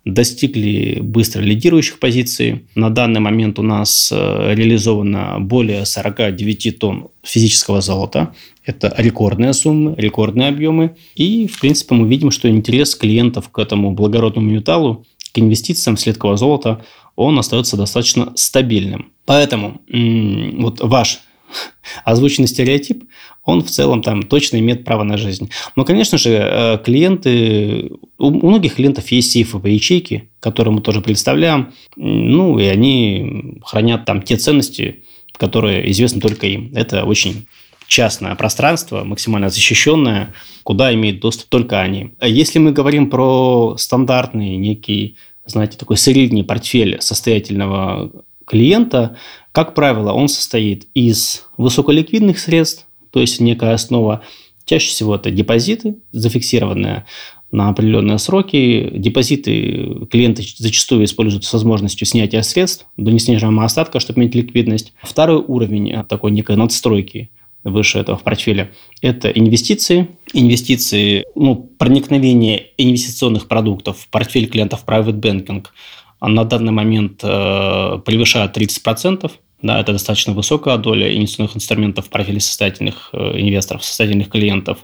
достигли 0.04 0.98
быстро 1.00 1.42
лидирующих 1.42 1.98
позиций. 1.98 2.66
На 2.74 2.90
данный 2.90 3.20
момент 3.20 3.58
у 3.58 3.62
нас 3.62 4.10
э, 4.12 4.54
реализовано 4.54 5.38
более 5.38 5.86
49 5.86 6.78
тонн 6.78 7.08
физического 7.22 7.80
золота. 7.80 8.34
Это 8.64 8.92
рекордные 8.98 9.52
суммы, 9.52 9.94
рекордные 9.96 10.48
объемы. 10.48 10.96
И, 11.14 11.46
в 11.46 11.60
принципе, 11.60 11.94
мы 11.94 12.08
видим, 12.08 12.30
что 12.32 12.48
интерес 12.48 12.96
клиентов 12.96 13.48
к 13.50 13.58
этому 13.58 13.92
благородному 13.92 14.50
металлу, 14.50 15.06
к 15.32 15.38
инвестициям 15.38 15.96
в 15.96 16.00
сладкого 16.00 16.36
золота, 16.36 16.84
он 17.14 17.38
остается 17.38 17.76
достаточно 17.76 18.32
стабильным. 18.34 19.11
Поэтому 19.24 19.80
вот 19.88 20.80
ваш 20.80 21.20
озвученный 22.04 22.48
стереотип, 22.48 23.04
он 23.44 23.62
в 23.62 23.70
целом 23.70 24.02
там 24.02 24.22
точно 24.22 24.58
имеет 24.58 24.84
право 24.84 25.02
на 25.02 25.16
жизнь. 25.16 25.50
Но, 25.76 25.84
конечно 25.84 26.18
же, 26.18 26.30
э, 26.30 26.78
клиенты, 26.84 27.90
у 28.18 28.30
многих 28.30 28.76
клиентов 28.76 29.10
есть 29.10 29.32
сейфовые 29.32 29.74
ячейки, 29.74 30.30
которые 30.40 30.74
мы 30.74 30.80
тоже 30.80 31.00
представляем, 31.00 31.72
ну, 31.96 32.58
и 32.58 32.64
они 32.64 33.60
хранят 33.64 34.04
там 34.04 34.22
те 34.22 34.36
ценности, 34.36 35.04
которые 35.36 35.90
известны 35.90 36.20
только 36.20 36.46
им. 36.46 36.70
Это 36.74 37.04
очень 37.04 37.46
частное 37.88 38.34
пространство, 38.36 39.04
максимально 39.04 39.50
защищенное, 39.50 40.32
куда 40.62 40.94
имеют 40.94 41.20
доступ 41.20 41.48
только 41.48 41.80
они. 41.80 42.14
Если 42.22 42.58
мы 42.58 42.72
говорим 42.72 43.10
про 43.10 43.76
стандартный 43.76 44.56
некий, 44.56 45.16
знаете, 45.44 45.76
такой 45.76 45.96
средний 45.96 46.44
портфель 46.44 47.00
состоятельного 47.00 48.24
клиента, 48.52 49.16
как 49.50 49.74
правило, 49.74 50.12
он 50.12 50.28
состоит 50.28 50.86
из 50.92 51.46
высоколиквидных 51.56 52.38
средств, 52.38 52.86
то 53.10 53.18
есть 53.18 53.40
некая 53.40 53.72
основа. 53.72 54.20
Чаще 54.66 54.90
всего 54.90 55.16
это 55.16 55.30
депозиты, 55.30 55.96
зафиксированные 56.12 57.06
на 57.50 57.70
определенные 57.70 58.18
сроки. 58.18 58.90
Депозиты 58.92 60.06
клиенты 60.10 60.44
зачастую 60.58 61.04
используют 61.04 61.44
с 61.44 61.52
возможностью 61.54 62.06
снятия 62.06 62.42
средств 62.42 62.86
до 62.98 63.10
неснижаемого 63.10 63.64
остатка, 63.64 64.00
чтобы 64.00 64.20
иметь 64.20 64.34
ликвидность. 64.34 64.92
Второй 65.02 65.38
уровень 65.38 66.04
такой 66.04 66.30
некой 66.30 66.56
надстройки 66.56 67.30
выше 67.64 68.00
этого 68.00 68.18
в 68.18 68.22
портфеле, 68.22 68.72
это 69.00 69.30
инвестиции. 69.30 70.08
Инвестиции, 70.34 71.24
ну, 71.34 71.70
проникновение 71.78 72.66
инвестиционных 72.76 73.48
продуктов 73.48 73.98
в 73.98 74.08
портфель 74.08 74.46
клиентов 74.46 74.84
Private 74.86 75.18
Banking– 75.18 75.64
на 76.28 76.44
данный 76.44 76.72
момент 76.72 77.20
э, 77.22 77.98
превышает 78.04 78.56
30%. 78.56 79.30
Да, 79.62 79.80
это 79.80 79.92
достаточно 79.92 80.32
высокая 80.32 80.76
доля 80.76 81.16
инвестиционных 81.16 81.56
инструментов 81.56 82.06
в 82.06 82.10
профиле 82.10 82.40
состоятельных 82.40 83.10
э, 83.12 83.40
инвесторов, 83.40 83.84
состоятельных 83.84 84.28
клиентов. 84.28 84.78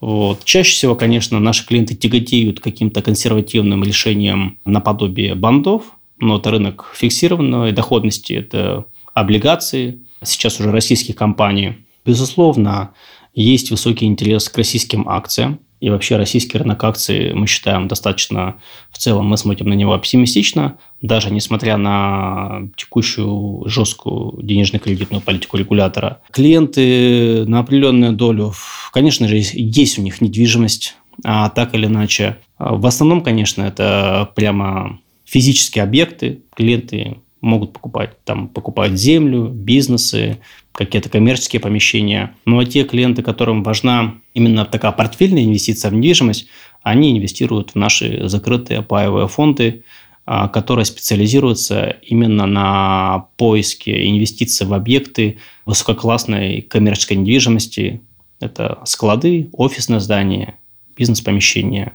Вот. 0.00 0.44
Чаще 0.44 0.72
всего, 0.72 0.96
конечно, 0.96 1.38
наши 1.38 1.66
клиенты 1.66 1.94
тяготеют 1.94 2.60
каким-то 2.60 3.00
консервативным 3.00 3.84
решением 3.84 4.58
наподобие 4.64 5.34
бандов, 5.34 5.84
но 6.18 6.38
это 6.38 6.50
рынок 6.50 6.92
фиксированной 6.94 7.72
доходности, 7.72 8.32
это 8.32 8.86
облигации, 9.14 10.00
сейчас 10.22 10.58
уже 10.60 10.72
российских 10.72 11.14
компаний. 11.14 11.74
Безусловно, 12.04 12.94
есть 13.34 13.70
высокий 13.70 14.06
интерес 14.06 14.48
к 14.48 14.56
российским 14.56 15.08
акциям. 15.08 15.60
И 15.80 15.90
вообще 15.90 16.16
российский 16.16 16.58
рынок 16.58 16.82
акций 16.82 17.32
мы 17.34 17.46
считаем 17.46 17.86
достаточно, 17.88 18.56
в 18.90 18.98
целом 18.98 19.26
мы 19.26 19.36
смотрим 19.36 19.68
на 19.68 19.74
него 19.74 19.92
оптимистично, 19.92 20.76
даже 21.00 21.30
несмотря 21.32 21.76
на 21.76 22.68
текущую 22.76 23.62
жесткую 23.66 24.42
денежно-кредитную 24.42 25.20
политику 25.20 25.56
регулятора. 25.56 26.20
Клиенты 26.32 27.44
на 27.46 27.60
определенную 27.60 28.12
долю, 28.12 28.52
конечно 28.92 29.28
же, 29.28 29.36
есть 29.36 29.98
у 29.98 30.02
них 30.02 30.20
недвижимость, 30.20 30.96
а 31.24 31.48
так 31.48 31.74
или 31.74 31.86
иначе. 31.86 32.38
В 32.58 32.86
основном, 32.86 33.22
конечно, 33.22 33.62
это 33.62 34.30
прямо 34.34 34.98
физические 35.24 35.84
объекты. 35.84 36.40
Клиенты 36.54 37.18
могут 37.40 37.72
покупать, 37.72 38.22
там, 38.24 38.48
покупать 38.48 38.92
землю, 38.92 39.44
бизнесы, 39.44 40.38
какие-то 40.72 41.08
коммерческие 41.08 41.60
помещения. 41.60 42.34
Ну 42.44 42.58
а 42.58 42.64
те 42.64 42.84
клиенты, 42.84 43.22
которым 43.22 43.62
важна 43.62 44.14
именно 44.34 44.64
такая 44.64 44.92
портфельная 44.92 45.44
инвестиция 45.44 45.90
в 45.90 45.94
недвижимость, 45.94 46.48
они 46.82 47.12
инвестируют 47.12 47.70
в 47.70 47.74
наши 47.74 48.28
закрытые 48.28 48.82
паевые 48.82 49.28
фонды, 49.28 49.84
а, 50.24 50.48
которые 50.48 50.84
специализируются 50.84 51.96
именно 52.02 52.46
на 52.46 53.28
поиске 53.36 54.08
инвестиций 54.08 54.66
в 54.66 54.74
объекты 54.74 55.38
высококлассной 55.64 56.62
коммерческой 56.62 57.14
недвижимости. 57.14 58.02
Это 58.38 58.78
склады, 58.84 59.48
офисные 59.52 60.00
здания, 60.00 60.58
бизнес-помещения, 60.96 61.94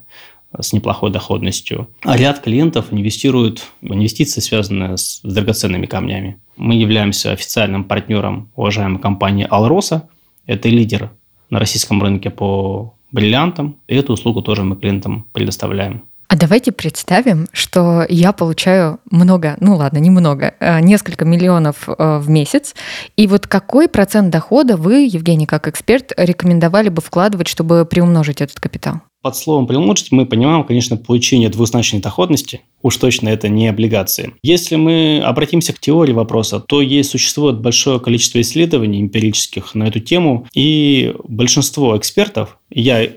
с 0.59 0.73
неплохой 0.73 1.11
доходностью. 1.11 1.89
А 2.03 2.17
ряд 2.17 2.41
клиентов 2.41 2.91
инвестируют 2.91 3.63
в 3.81 3.93
инвестиции, 3.93 4.41
связанные 4.41 4.97
с 4.97 5.19
драгоценными 5.23 5.85
камнями. 5.85 6.39
Мы 6.57 6.75
являемся 6.75 7.31
официальным 7.31 7.83
партнером 7.83 8.49
уважаемой 8.55 8.99
компании 8.99 9.47
«Алроса». 9.49 10.09
Это 10.45 10.69
лидер 10.69 11.11
на 11.49 11.59
российском 11.59 12.01
рынке 12.01 12.29
по 12.29 12.93
бриллиантам. 13.11 13.77
И 13.87 13.95
эту 13.95 14.13
услугу 14.13 14.41
тоже 14.41 14.63
мы 14.63 14.75
клиентам 14.75 15.27
предоставляем. 15.31 16.03
А 16.33 16.35
давайте 16.35 16.71
представим, 16.71 17.47
что 17.53 18.07
я 18.09 18.31
получаю 18.31 18.99
много, 19.11 19.55
ну 19.59 19.75
ладно, 19.75 19.99
немного, 19.99 20.55
э, 20.59 20.79
несколько 20.79 21.25
миллионов 21.25 21.87
э, 21.87 22.17
в 22.17 22.27
месяц. 22.27 22.73
И 23.15 23.27
вот 23.27 23.45
какой 23.45 23.87
процент 23.87 24.31
дохода 24.31 24.75
вы, 24.75 25.05
Евгений, 25.05 25.45
как 25.45 25.67
эксперт, 25.67 26.11
рекомендовали 26.17 26.89
бы 26.89 27.03
вкладывать, 27.03 27.47
чтобы 27.47 27.85
приумножить 27.85 28.41
этот 28.41 28.59
капитал? 28.59 29.01
Под 29.21 29.37
словом 29.37 29.67
«приумножить» 29.67 30.11
мы 30.11 30.25
понимаем, 30.25 30.63
конечно, 30.63 30.97
получение 30.97 31.49
двузначной 31.49 32.01
доходности. 32.01 32.61
Уж 32.81 32.97
точно 32.97 33.29
это 33.29 33.47
не 33.47 33.67
облигации. 33.67 34.33
Если 34.41 34.75
мы 34.75 35.21
обратимся 35.23 35.71
к 35.71 35.79
теории 35.79 36.13
вопроса, 36.13 36.59
то 36.59 36.81
есть 36.81 37.11
существует 37.11 37.61
большое 37.61 37.99
количество 37.99 38.41
исследований 38.41 38.99
эмпирических 38.99 39.75
на 39.75 39.83
эту 39.83 39.99
тему, 39.99 40.47
и 40.55 41.15
большинство 41.25 41.95
экспертов, 41.95 42.57
я 42.71 43.07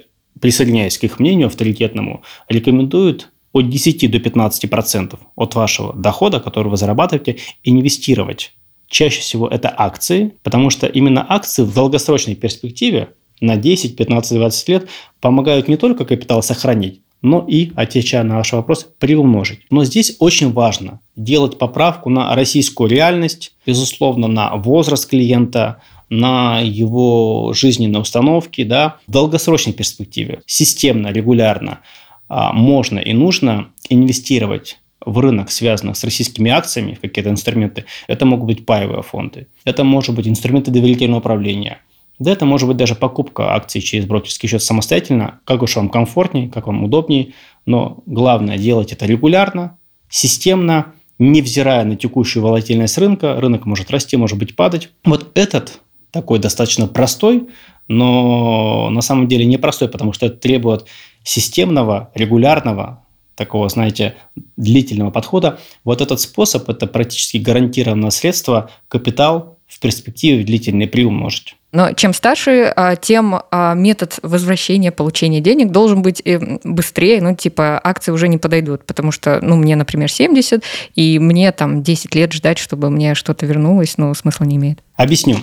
присоединяясь 0.40 0.98
к 0.98 1.04
их 1.04 1.18
мнению 1.18 1.46
авторитетному, 1.46 2.22
рекомендуют 2.48 3.30
от 3.52 3.70
10 3.70 4.10
до 4.10 4.18
15% 4.18 4.68
процентов 4.68 5.20
от 5.34 5.54
вашего 5.54 5.94
дохода, 5.94 6.40
который 6.40 6.68
вы 6.68 6.76
зарабатываете, 6.76 7.36
инвестировать. 7.64 8.52
Чаще 8.88 9.20
всего 9.20 9.48
это 9.48 9.72
акции, 9.76 10.34
потому 10.42 10.70
что 10.70 10.86
именно 10.86 11.24
акции 11.28 11.62
в 11.62 11.74
долгосрочной 11.74 12.36
перспективе 12.36 13.08
на 13.40 13.56
10, 13.56 13.96
15, 13.96 14.38
20 14.38 14.68
лет 14.68 14.88
помогают 15.20 15.68
не 15.68 15.76
только 15.76 16.04
капитал 16.04 16.42
сохранить, 16.42 17.00
но 17.22 17.44
и, 17.46 17.72
отвечая 17.74 18.22
на 18.22 18.36
ваш 18.36 18.52
вопрос, 18.52 18.86
приумножить. 18.98 19.60
Но 19.70 19.84
здесь 19.84 20.16
очень 20.18 20.52
важно 20.52 21.00
делать 21.16 21.58
поправку 21.58 22.10
на 22.10 22.34
российскую 22.34 22.88
реальность, 22.88 23.54
безусловно, 23.66 24.28
на 24.28 24.54
возраст 24.56 25.08
клиента, 25.08 25.82
на 26.08 26.60
его 26.60 27.52
жизненные 27.54 28.00
установки, 28.00 28.64
да, 28.64 28.98
в 29.06 29.12
долгосрочной 29.12 29.72
перспективе, 29.72 30.42
системно, 30.46 31.08
регулярно 31.08 31.80
а, 32.28 32.52
можно 32.52 32.98
и 32.98 33.12
нужно 33.12 33.68
инвестировать 33.88 34.78
в 35.04 35.18
рынок, 35.18 35.50
связанных 35.50 35.96
с 35.96 36.04
российскими 36.04 36.50
акциями, 36.50 36.94
в 36.94 37.00
какие-то 37.00 37.30
инструменты. 37.30 37.84
Это 38.08 38.26
могут 38.26 38.46
быть 38.46 38.66
паевые 38.66 39.02
фонды, 39.02 39.48
это 39.64 39.84
может 39.84 40.14
быть 40.14 40.26
инструменты 40.26 40.70
доверительного 40.70 41.20
управления– 41.20 41.78
да, 42.18 42.32
это 42.32 42.46
может 42.46 42.66
быть 42.66 42.76
даже 42.76 42.94
покупка 42.94 43.54
акций 43.54 43.80
через 43.80 44.06
брокерский 44.06 44.48
счет 44.48 44.62
самостоятельно, 44.62 45.40
как 45.44 45.62
уж 45.62 45.76
вам 45.76 45.90
комфортнее, 45.90 46.48
как 46.48 46.66
вам 46.66 46.82
удобнее, 46.84 47.34
но 47.66 48.02
главное 48.06 48.56
делать 48.56 48.92
это 48.92 49.04
регулярно, 49.06 49.76
системно, 50.08 50.94
невзирая 51.18 51.84
на 51.84 51.96
текущую 51.96 52.42
волатильность 52.42 52.96
рынка, 52.96 53.38
рынок 53.38 53.66
может 53.66 53.90
расти, 53.90 54.16
может 54.16 54.38
быть 54.38 54.56
падать. 54.56 54.90
Вот 55.04 55.30
этот 55.34 55.80
такой 56.16 56.38
достаточно 56.38 56.86
простой, 56.86 57.48
но 57.88 58.88
на 58.90 59.02
самом 59.02 59.28
деле 59.28 59.44
непростой, 59.44 59.88
потому 59.88 60.12
что 60.12 60.26
это 60.26 60.36
требует 60.36 60.86
системного, 61.22 62.10
регулярного, 62.14 63.04
такого, 63.34 63.68
знаете, 63.68 64.14
длительного 64.56 65.10
подхода. 65.10 65.58
Вот 65.84 66.00
этот 66.00 66.20
способ– 66.20 66.68
это 66.70 66.86
практически 66.86 67.36
гарантированное 67.36 68.10
средство, 68.10 68.70
капитал 68.88 69.55
в 69.66 69.80
перспективе 69.80 70.44
длительный 70.44 70.86
приумножить. 70.86 71.56
Но 71.72 71.92
чем 71.92 72.14
старше, 72.14 72.72
а, 72.74 72.96
тем 72.96 73.38
а, 73.50 73.74
метод 73.74 74.18
возвращения, 74.22 74.92
получения 74.92 75.40
денег 75.40 75.72
должен 75.72 76.00
быть 76.00 76.22
э, 76.24 76.58
быстрее. 76.64 77.20
Ну, 77.20 77.34
типа, 77.34 77.78
акции 77.82 78.12
уже 78.12 78.28
не 78.28 78.38
подойдут, 78.38 78.86
потому 78.86 79.12
что, 79.12 79.40
ну, 79.42 79.56
мне, 79.56 79.76
например, 79.76 80.10
70, 80.10 80.62
и 80.94 81.18
мне 81.18 81.52
там 81.52 81.82
10 81.82 82.14
лет 82.14 82.32
ждать, 82.32 82.58
чтобы 82.58 82.88
мне 82.88 83.14
что-то 83.14 83.44
вернулось, 83.44 83.98
ну, 83.98 84.14
смысла 84.14 84.44
не 84.44 84.56
имеет. 84.56 84.78
Объясню. 84.94 85.36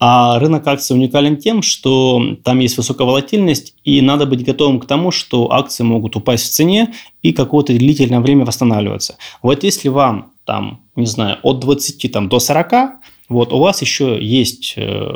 А 0.00 0.38
рынок 0.38 0.66
акций 0.66 0.94
уникален 0.94 1.36
тем, 1.36 1.62
что 1.62 2.36
там 2.44 2.58
есть 2.58 2.76
высокая 2.76 3.06
волатильность, 3.06 3.74
и 3.84 4.02
надо 4.02 4.26
быть 4.26 4.44
готовым 4.44 4.80
к 4.80 4.86
тому, 4.86 5.10
что 5.10 5.52
акции 5.52 5.84
могут 5.84 6.16
упасть 6.16 6.44
в 6.44 6.50
цене 6.50 6.92
и 7.22 7.32
какое-то 7.32 7.72
длительное 7.72 8.20
время 8.20 8.44
восстанавливаться. 8.44 9.16
Вот 9.42 9.62
если 9.62 9.88
вам 9.88 10.32
там, 10.44 10.82
не 10.96 11.06
знаю, 11.06 11.38
от 11.42 11.60
20 11.60 12.12
там, 12.12 12.28
до 12.28 12.38
40, 12.38 12.72
вот, 13.30 13.52
у 13.52 13.58
вас 13.60 13.80
еще 13.80 14.18
есть, 14.20 14.74
э, 14.76 15.10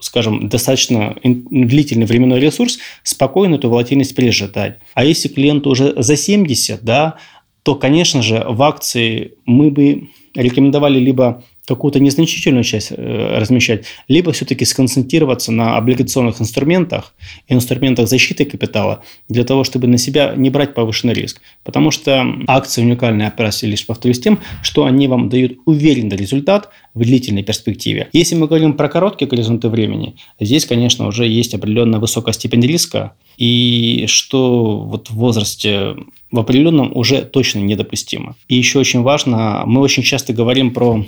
скажем, 0.00 0.48
достаточно 0.48 1.16
длительный 1.22 2.06
временной 2.06 2.40
ресурс 2.40 2.80
спокойно 3.04 3.54
эту 3.54 3.70
волатильность 3.70 4.16
пережидать. 4.16 4.80
А 4.94 5.04
если 5.04 5.28
клиент 5.28 5.68
уже 5.68 5.94
за 5.96 6.16
70, 6.16 6.82
да, 6.82 7.18
то, 7.62 7.76
конечно 7.76 8.20
же, 8.20 8.44
в 8.48 8.60
акции 8.64 9.34
мы 9.46 9.70
бы 9.70 10.08
рекомендовали 10.34 10.98
либо 10.98 11.44
какую-то 11.66 12.00
незначительную 12.00 12.64
часть 12.64 12.90
э, 12.90 13.38
размещать, 13.38 13.84
либо 14.08 14.32
все-таки 14.32 14.64
сконцентрироваться 14.64 15.52
на 15.52 15.76
облигационных 15.76 16.40
инструментах, 16.40 17.14
инструментах 17.48 18.08
защиты 18.08 18.44
капитала, 18.44 19.02
для 19.28 19.44
того, 19.44 19.62
чтобы 19.62 19.86
на 19.86 19.98
себя 19.98 20.34
не 20.36 20.50
брать 20.50 20.74
повышенный 20.74 21.14
риск. 21.14 21.40
Потому 21.62 21.90
что 21.90 22.26
акции 22.48 22.82
уникальные 22.82 23.28
операции 23.28 23.66
лишь 23.66 23.86
повторюсь 23.86 24.20
тем, 24.20 24.40
что 24.62 24.84
они 24.84 25.06
вам 25.06 25.28
дают 25.28 25.58
уверенный 25.64 26.16
результат 26.16 26.68
в 26.94 27.00
длительной 27.00 27.44
перспективе. 27.44 28.08
Если 28.12 28.34
мы 28.34 28.48
говорим 28.48 28.74
про 28.74 28.88
короткие 28.88 29.28
горизонты 29.28 29.68
времени, 29.68 30.16
здесь, 30.40 30.66
конечно, 30.66 31.06
уже 31.06 31.26
есть 31.26 31.54
определенная 31.54 32.00
высокая 32.00 32.34
степень 32.34 32.66
риска, 32.66 33.12
и 33.38 34.04
что 34.08 34.78
вот 34.80 35.10
в 35.10 35.14
возрасте 35.14 35.96
в 36.30 36.38
определенном 36.38 36.94
уже 36.96 37.22
точно 37.22 37.60
недопустимо. 37.60 38.36
И 38.48 38.56
еще 38.56 38.78
очень 38.78 39.02
важно, 39.02 39.62
мы 39.66 39.80
очень 39.80 40.02
часто 40.02 40.32
говорим 40.32 40.72
про 40.72 41.04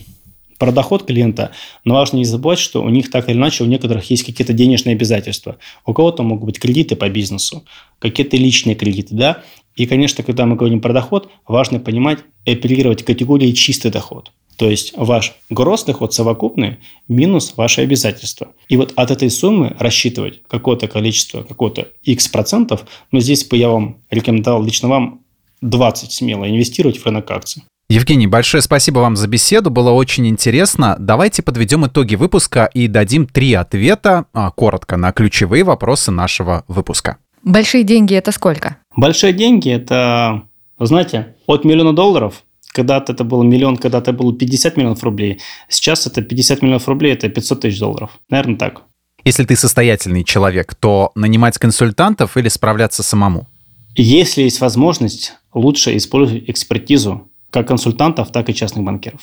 про 0.59 0.73
доход 0.73 1.05
клиента, 1.05 1.51
но 1.85 1.95
важно 1.95 2.19
не 2.19 2.25
забывать, 2.25 2.59
что 2.59 2.83
у 2.83 2.89
них 2.89 3.11
так 3.11 3.29
или 3.29 3.37
иначе 3.37 3.65
у 3.65 3.67
некоторых 3.67 4.11
есть 4.11 4.25
какие-то 4.25 4.53
денежные 4.53 4.95
обязательства. 4.95 5.57
У 5.87 5.93
кого-то 5.93 6.23
могут 6.23 6.47
быть 6.47 6.59
кредиты 6.59 6.97
по 6.97 7.09
бизнесу, 7.09 7.65
какие-то 7.99 8.37
личные 8.37 8.77
кредиты, 8.77 9.15
да. 9.15 9.43
И, 9.77 9.87
конечно, 9.87 10.23
когда 10.23 10.47
мы 10.47 10.57
говорим 10.57 10.81
про 10.81 10.93
доход, 10.93 11.29
важно 11.49 11.81
понимать 11.81 12.21
и 12.45 12.53
апеллировать 12.53 13.03
категории 13.03 13.51
чистый 13.53 13.91
доход. 13.91 14.31
То 14.57 14.71
есть 14.71 14.93
ваш 14.97 15.35
гроз 15.51 15.85
доход 15.85 16.15
совокупный 16.15 16.79
минус 17.09 17.55
ваши 17.57 17.81
обязательства. 17.81 18.53
И 18.69 18.77
вот 18.77 18.93
от 18.95 19.11
этой 19.11 19.31
суммы 19.31 19.75
рассчитывать 19.79 20.43
какое-то 20.47 20.87
количество, 20.87 21.43
какое-то 21.43 21.89
x 22.05 22.29
процентов, 22.29 22.87
но 23.11 23.21
здесь 23.21 23.45
бы 23.45 23.57
я 23.57 23.69
вам 23.69 23.99
рекомендовал 24.11 24.63
лично 24.63 24.89
вам 24.89 25.23
20 25.61 26.13
смело 26.13 26.49
инвестировать 26.49 26.99
в 26.99 27.07
рынок 27.07 27.31
акций. 27.31 27.65
Евгений, 27.89 28.27
большое 28.27 28.63
спасибо 28.63 29.01
вам 29.01 29.15
за 29.15 29.29
беседу, 29.29 29.71
было 29.71 29.91
очень 29.91 30.27
интересно. 30.27 30.97
Давайте 30.99 31.43
подведем 31.43 31.87
итоги 31.87 32.15
выпуска 32.15 32.65
и 32.73 32.89
дадим 32.89 33.27
три 33.27 33.53
ответа, 33.55 34.25
а, 34.33 34.51
коротко, 34.51 34.97
на 34.97 35.13
ключевые 35.13 35.65
вопросы 35.65 36.11
нашего 36.11 36.65
выпуска. 36.67 37.19
Большие 37.43 37.85
деньги 37.85 38.15
это 38.15 38.33
сколько? 38.33 38.79
Большие 38.97 39.35
деньги 39.35 39.71
это, 39.71 40.45
знаете, 40.79 41.35
от 41.47 41.65
миллиона 41.65 41.93
долларов 41.93 42.43
когда-то 42.75 43.13
это 43.13 43.23
был 43.23 43.43
миллион, 43.45 43.77
когда-то 43.77 44.13
было 44.13 44.35
50 44.35 44.77
миллионов 44.77 45.05
рублей. 45.05 45.41
Сейчас 45.69 46.07
это 46.09 46.23
50 46.23 46.61
миллионов 46.61 46.89
рублей, 46.89 47.13
это 47.13 47.29
500 47.29 47.61
тысяч 47.61 47.79
долларов. 47.79 48.11
Наверное, 48.29 48.57
так. 48.57 48.83
Если 49.25 49.45
ты 49.45 49.57
состоятельный 49.57 50.25
человек, 50.25 50.75
то 50.75 51.13
нанимать 51.15 51.57
консультантов 51.57 52.37
или 52.37 52.49
справляться 52.49 53.03
самому? 53.03 53.47
Если 53.95 54.43
есть 54.43 54.61
возможность, 54.61 55.35
лучше 55.55 55.97
использовать 55.97 56.51
экспертизу 56.51 57.29
как 57.55 57.69
консультантов, 57.69 58.33
так 58.33 58.49
и 58.49 58.55
частных 58.55 58.85
банкиров. 58.85 59.21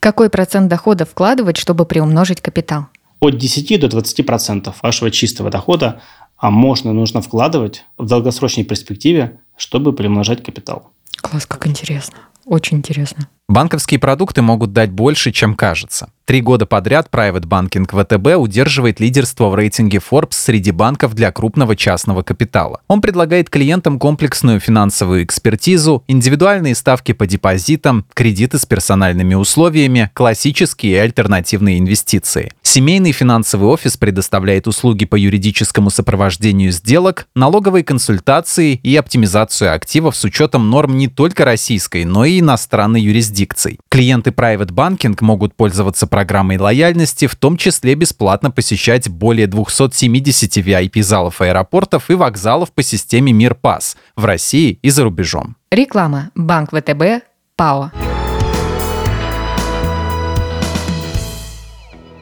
Какой 0.00 0.28
процент 0.28 0.68
дохода 0.68 1.06
вкладывать, 1.06 1.56
чтобы 1.56 1.86
приумножить 1.86 2.42
капитал? 2.42 2.88
От 3.20 3.38
10 3.38 3.80
до 3.80 3.88
20 3.88 4.26
процентов 4.26 4.82
вашего 4.82 5.10
чистого 5.10 5.50
дохода 5.50 6.00
а 6.36 6.50
можно, 6.50 6.92
нужно 6.94 7.20
вкладывать 7.20 7.84
в 7.98 8.06
долгосрочной 8.06 8.64
перспективе, 8.64 9.40
чтобы 9.56 9.92
приумножать 9.92 10.42
капитал. 10.42 10.90
Класс, 11.20 11.44
как 11.46 11.66
интересно. 11.66 12.16
Очень 12.46 12.78
интересно. 12.78 13.28
Банковские 13.50 13.98
продукты 13.98 14.42
могут 14.42 14.72
дать 14.72 14.92
больше, 14.92 15.32
чем 15.32 15.56
кажется. 15.56 16.10
Три 16.24 16.40
года 16.40 16.66
подряд 16.66 17.08
Private 17.10 17.48
Banking 17.48 17.88
ВТБ 17.88 18.40
удерживает 18.40 19.00
лидерство 19.00 19.48
в 19.48 19.56
рейтинге 19.56 19.98
Forbes 19.98 20.34
среди 20.34 20.70
банков 20.70 21.14
для 21.14 21.32
крупного 21.32 21.74
частного 21.74 22.22
капитала. 22.22 22.82
Он 22.86 23.00
предлагает 23.00 23.50
клиентам 23.50 23.98
комплексную 23.98 24.60
финансовую 24.60 25.24
экспертизу, 25.24 26.04
индивидуальные 26.06 26.76
ставки 26.76 27.10
по 27.10 27.26
депозитам, 27.26 28.06
кредиты 28.14 28.60
с 28.60 28.66
персональными 28.66 29.34
условиями, 29.34 30.08
классические 30.14 30.92
и 30.92 30.98
альтернативные 30.98 31.80
инвестиции. 31.80 32.52
Семейный 32.62 33.10
финансовый 33.10 33.64
офис 33.64 33.96
предоставляет 33.96 34.68
услуги 34.68 35.06
по 35.06 35.16
юридическому 35.16 35.90
сопровождению 35.90 36.70
сделок, 36.70 37.26
налоговой 37.34 37.82
консультации 37.82 38.78
и 38.80 38.94
оптимизацию 38.94 39.74
активов 39.74 40.14
с 40.14 40.22
учетом 40.22 40.70
норм 40.70 40.96
не 40.96 41.08
только 41.08 41.44
российской, 41.44 42.04
но 42.04 42.24
и 42.24 42.38
иностранной 42.38 43.02
юрисдикций. 43.40 43.78
Клиенты 43.88 44.30
Private 44.30 44.70
Banking 44.70 45.16
могут 45.20 45.54
пользоваться 45.54 46.06
программой 46.06 46.58
лояльности, 46.58 47.26
в 47.26 47.36
том 47.36 47.56
числе 47.56 47.94
бесплатно 47.94 48.50
посещать 48.50 49.08
более 49.08 49.46
270 49.46 50.56
VIP-залов 50.58 51.40
аэропортов 51.40 52.10
и 52.10 52.14
вокзалов 52.14 52.72
по 52.72 52.82
системе 52.82 53.32
Мир 53.32 53.54
Пас 53.54 53.96
в 54.16 54.24
России 54.24 54.78
и 54.82 54.90
за 54.90 55.04
рубежом. 55.04 55.56
Реклама. 55.70 56.30
Банк 56.34 56.70
ВТБ. 56.70 57.24
ПАО. 57.56 57.90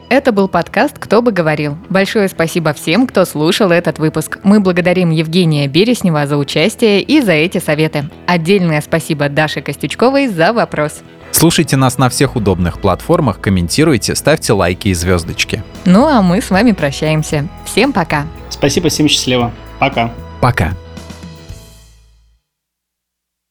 Это 0.09 0.31
был 0.31 0.47
подкаст 0.47 0.97
«Кто 0.97 1.21
бы 1.21 1.31
говорил». 1.31 1.77
Большое 1.89 2.29
спасибо 2.29 2.73
всем, 2.73 3.05
кто 3.05 3.25
слушал 3.25 3.69
этот 3.69 3.99
выпуск. 3.99 4.39
Мы 4.43 4.59
благодарим 4.59 5.11
Евгения 5.11 5.67
Береснева 5.67 6.25
за 6.25 6.37
участие 6.37 7.03
и 7.03 7.21
за 7.21 7.33
эти 7.33 7.59
советы. 7.59 8.09
Отдельное 8.25 8.81
спасибо 8.81 9.29
Даше 9.29 9.61
Костючковой 9.61 10.27
за 10.27 10.51
вопрос. 10.51 11.01
Слушайте 11.29 11.77
нас 11.77 11.99
на 11.99 12.09
всех 12.09 12.35
удобных 12.35 12.81
платформах, 12.81 13.39
комментируйте, 13.39 14.15
ставьте 14.15 14.53
лайки 14.53 14.87
и 14.87 14.95
звездочки. 14.95 15.63
Ну 15.85 16.07
а 16.07 16.23
мы 16.23 16.41
с 16.41 16.49
вами 16.49 16.71
прощаемся. 16.71 17.47
Всем 17.65 17.93
пока. 17.93 18.25
Спасибо, 18.49 18.89
всем 18.89 19.07
счастливо. 19.07 19.51
Пока. 19.77 20.11
Пока. 20.41 20.73